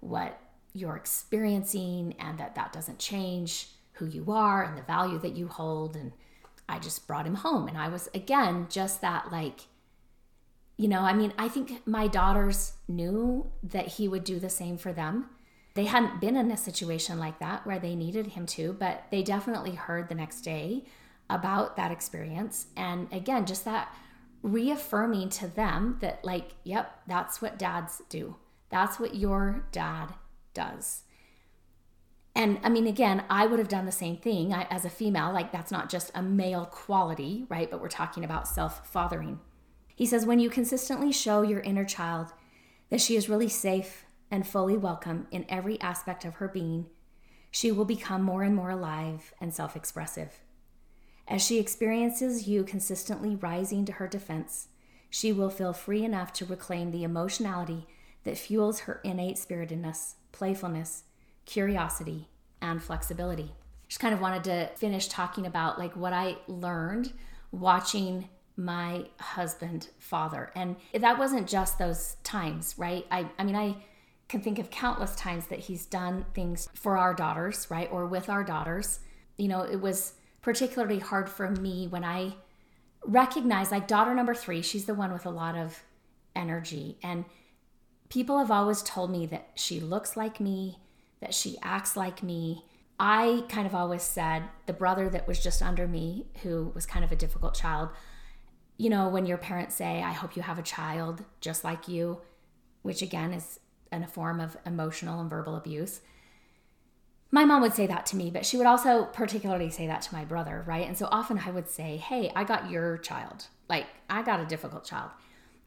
[0.00, 0.38] what
[0.72, 5.48] you're experiencing and that that doesn't change who you are and the value that you
[5.48, 5.96] hold.
[5.96, 6.12] And
[6.68, 7.68] I just brought him home.
[7.68, 9.62] And I was, again, just that like,
[10.76, 14.76] you know, I mean, I think my daughters knew that he would do the same
[14.76, 15.30] for them.
[15.74, 19.22] They hadn't been in a situation like that where they needed him to, but they
[19.22, 20.84] definitely heard the next day
[21.28, 22.66] about that experience.
[22.76, 23.94] And again, just that
[24.42, 28.36] reaffirming to them that, like, yep, that's what dads do.
[28.70, 30.14] That's what your dad
[30.54, 31.02] does.
[32.36, 35.32] And I mean, again, I would have done the same thing I, as a female.
[35.32, 37.70] Like, that's not just a male quality, right?
[37.70, 39.40] But we're talking about self fathering.
[39.96, 42.34] He says, when you consistently show your inner child
[42.90, 46.86] that she is really safe and fully welcome in every aspect of her being,
[47.50, 50.40] she will become more and more alive and self expressive.
[51.26, 54.68] As she experiences you consistently rising to her defense,
[55.08, 57.86] she will feel free enough to reclaim the emotionality
[58.24, 61.04] that fuels her innate spiritedness, playfulness,
[61.46, 62.28] curiosity,
[62.60, 63.52] and flexibility.
[63.88, 67.12] Just kind of wanted to finish talking about like what I learned
[67.52, 70.50] watching my husband father.
[70.54, 73.06] And that wasn't just those times, right?
[73.10, 73.76] I I mean I
[74.28, 77.88] can think of countless times that he's done things for our daughters, right?
[77.92, 78.98] Or with our daughters.
[79.36, 82.34] You know, it was particularly hard for me when I
[83.04, 85.82] recognized like daughter number 3, she's the one with a lot of
[86.34, 87.24] energy and
[88.08, 90.78] people have always told me that she looks like me,
[91.20, 92.64] that she acts like me.
[92.98, 97.04] I kind of always said the brother that was just under me, who was kind
[97.04, 97.90] of a difficult child,
[98.78, 102.20] you know, when your parents say, I hope you have a child just like you,
[102.82, 103.60] which again is
[103.92, 106.00] in a form of emotional and verbal abuse.
[107.30, 110.14] My mom would say that to me, but she would also particularly say that to
[110.14, 110.86] my brother, right?
[110.86, 113.46] And so often I would say, Hey, I got your child.
[113.68, 115.10] Like, I got a difficult child.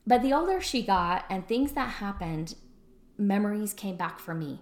[0.07, 2.55] But the older she got and things that happened,
[3.17, 4.61] memories came back for me.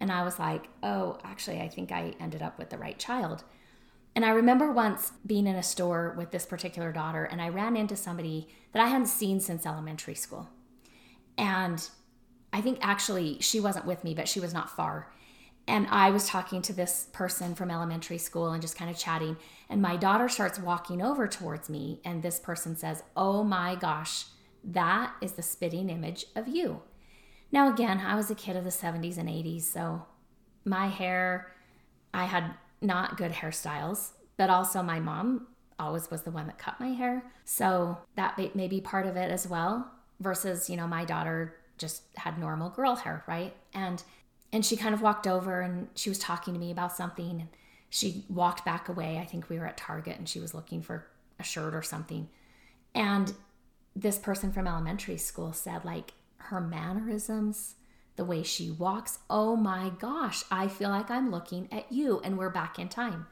[0.00, 3.44] And I was like, oh, actually, I think I ended up with the right child.
[4.16, 7.76] And I remember once being in a store with this particular daughter, and I ran
[7.76, 10.48] into somebody that I hadn't seen since elementary school.
[11.36, 11.88] And
[12.52, 15.10] I think actually she wasn't with me, but she was not far.
[15.66, 19.36] And I was talking to this person from elementary school and just kind of chatting.
[19.68, 24.26] And my daughter starts walking over towards me, and this person says, Oh my gosh,
[24.62, 26.82] that is the spitting image of you.
[27.54, 30.04] Now, again, I was a kid of the 70s and 80s, so
[30.64, 31.52] my hair,
[32.12, 32.52] I had
[32.82, 35.46] not good hairstyles, but also my mom
[35.78, 37.22] always was the one that cut my hair.
[37.44, 39.88] So that may be part of it as well,
[40.18, 43.54] versus, you know, my daughter just had normal girl hair, right?
[43.72, 44.02] And
[44.52, 47.48] and she kind of walked over and she was talking to me about something and
[47.88, 49.18] she walked back away.
[49.18, 51.06] I think we were at Target and she was looking for
[51.38, 52.28] a shirt or something.
[52.96, 53.32] And
[53.94, 56.14] this person from elementary school said like
[56.46, 57.74] her mannerisms,
[58.16, 62.38] the way she walks, oh my gosh, I feel like I'm looking at you and
[62.38, 63.26] we're back in time.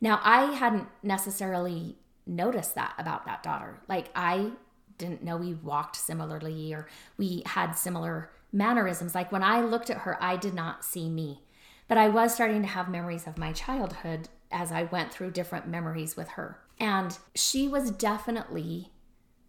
[0.00, 1.96] Now, I hadn't necessarily
[2.26, 3.80] noticed that about that daughter.
[3.88, 4.52] Like I
[4.98, 6.86] didn't know we walked similarly or
[7.16, 9.14] we had similar mannerisms.
[9.14, 11.42] Like when I looked at her, I did not see me.
[11.88, 15.66] But I was starting to have memories of my childhood as I went through different
[15.66, 16.58] memories with her.
[16.78, 18.92] And she was definitely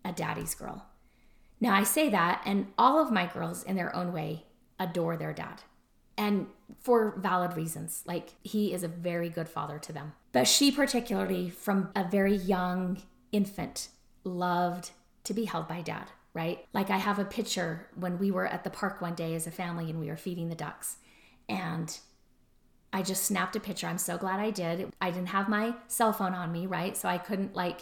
[0.04, 0.86] a daddy's girl.
[1.62, 4.46] Now, I say that, and all of my girls, in their own way,
[4.80, 5.62] adore their dad.
[6.18, 6.48] And
[6.80, 8.04] for valid reasons.
[8.06, 10.14] Like, he is a very good father to them.
[10.32, 13.02] But she, particularly from a very young
[13.32, 13.90] infant,
[14.24, 14.92] loved
[15.24, 16.66] to be held by dad, right?
[16.74, 19.52] Like, I have a picture when we were at the park one day as a
[19.52, 20.98] family and we were feeding the ducks.
[21.48, 21.96] And
[22.94, 23.88] I just snapped a picture.
[23.88, 24.92] I'm so glad I did.
[25.00, 26.98] I didn't have my cell phone on me, right?
[26.98, 27.82] So I couldn't like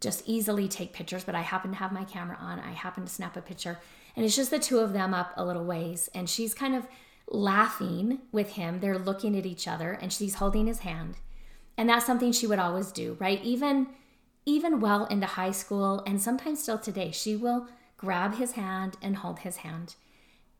[0.00, 2.60] just easily take pictures, but I happen to have my camera on.
[2.60, 3.78] I happen to snap a picture.
[4.16, 6.08] And it's just the two of them up a little ways.
[6.14, 6.86] And she's kind of
[7.28, 8.80] laughing with him.
[8.80, 11.16] They're looking at each other and she's holding his hand.
[11.76, 13.42] And that's something she would always do, right?
[13.42, 13.88] Even
[14.46, 17.66] even well into high school and sometimes still today, she will
[17.96, 19.94] grab his hand and hold his hand.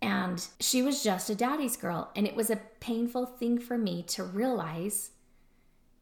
[0.00, 2.10] And she was just a daddy's girl.
[2.16, 5.10] And it was a painful thing for me to realize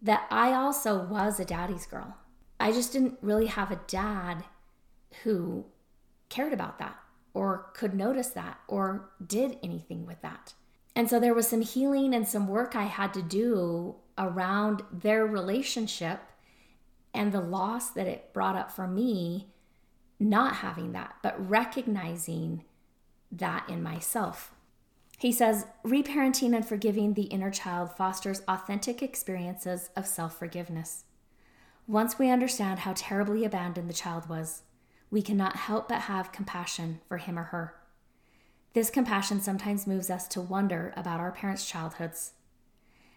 [0.01, 2.17] that I also was a daddy's girl.
[2.63, 4.45] I just didn't really have a dad
[5.25, 5.65] who
[6.29, 6.97] cared about that
[7.35, 10.55] or could notice that or did anything with that.
[10.95, 15.27] And so there was some healing and some work I had to do around their
[15.27, 16.21] relationship
[17.13, 19.49] and the loss that it brought up for me
[20.21, 22.63] not having that, but recognizing
[23.33, 24.55] that in myself.
[25.19, 31.05] He says, reparenting and forgiving the inner child fosters authentic experiences of self forgiveness.
[31.89, 34.63] Once we understand how terribly abandoned the child was,
[35.11, 37.75] we cannot help but have compassion for him or her.
[38.73, 42.33] This compassion sometimes moves us to wonder about our parents' childhoods.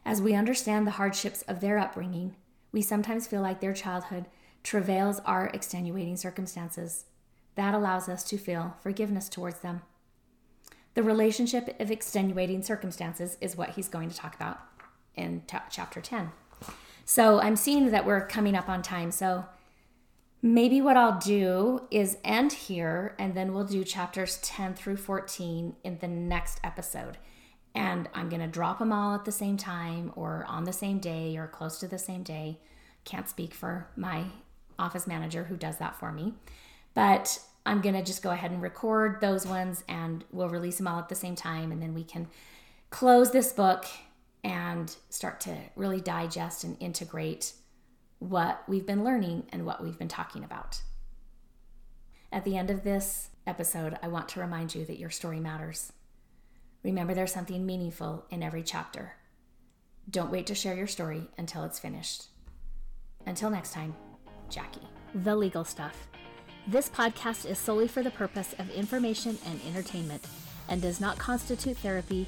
[0.03, 2.35] As we understand the hardships of their upbringing,
[2.71, 4.25] we sometimes feel like their childhood
[4.63, 7.05] travails our extenuating circumstances.
[7.53, 9.83] That allows us to feel forgiveness towards them.
[10.95, 14.59] The relationship of extenuating circumstances is what he's going to talk about
[15.15, 16.31] in t- chapter 10.
[17.05, 19.11] So I'm seeing that we're coming up on time.
[19.11, 19.45] So
[20.41, 25.75] maybe what I'll do is end here and then we'll do chapters 10 through 14
[25.83, 27.17] in the next episode.
[27.75, 30.99] And I'm going to drop them all at the same time or on the same
[30.99, 32.59] day or close to the same day.
[33.03, 34.25] Can't speak for my
[34.79, 36.33] office manager who does that for me.
[36.95, 40.87] But I'm going to just go ahead and record those ones and we'll release them
[40.87, 41.71] all at the same time.
[41.71, 42.27] And then we can
[42.89, 43.85] close this book
[44.45, 47.53] and start to really digest and integrate
[48.19, 50.81] what we've been learning and what we've been talking about.
[52.31, 55.91] At the end of this episode, I want to remind you that your story matters.
[56.83, 59.13] Remember, there's something meaningful in every chapter.
[60.07, 62.25] Don't wait to share your story until it's finished.
[63.25, 63.95] Until next time,
[64.51, 64.87] Jackie.
[65.15, 66.07] The Legal Stuff.
[66.67, 70.23] This podcast is solely for the purpose of information and entertainment
[70.69, 72.27] and does not constitute therapy,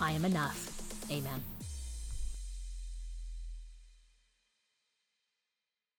[0.00, 0.70] I am enough.
[1.10, 1.53] Amen.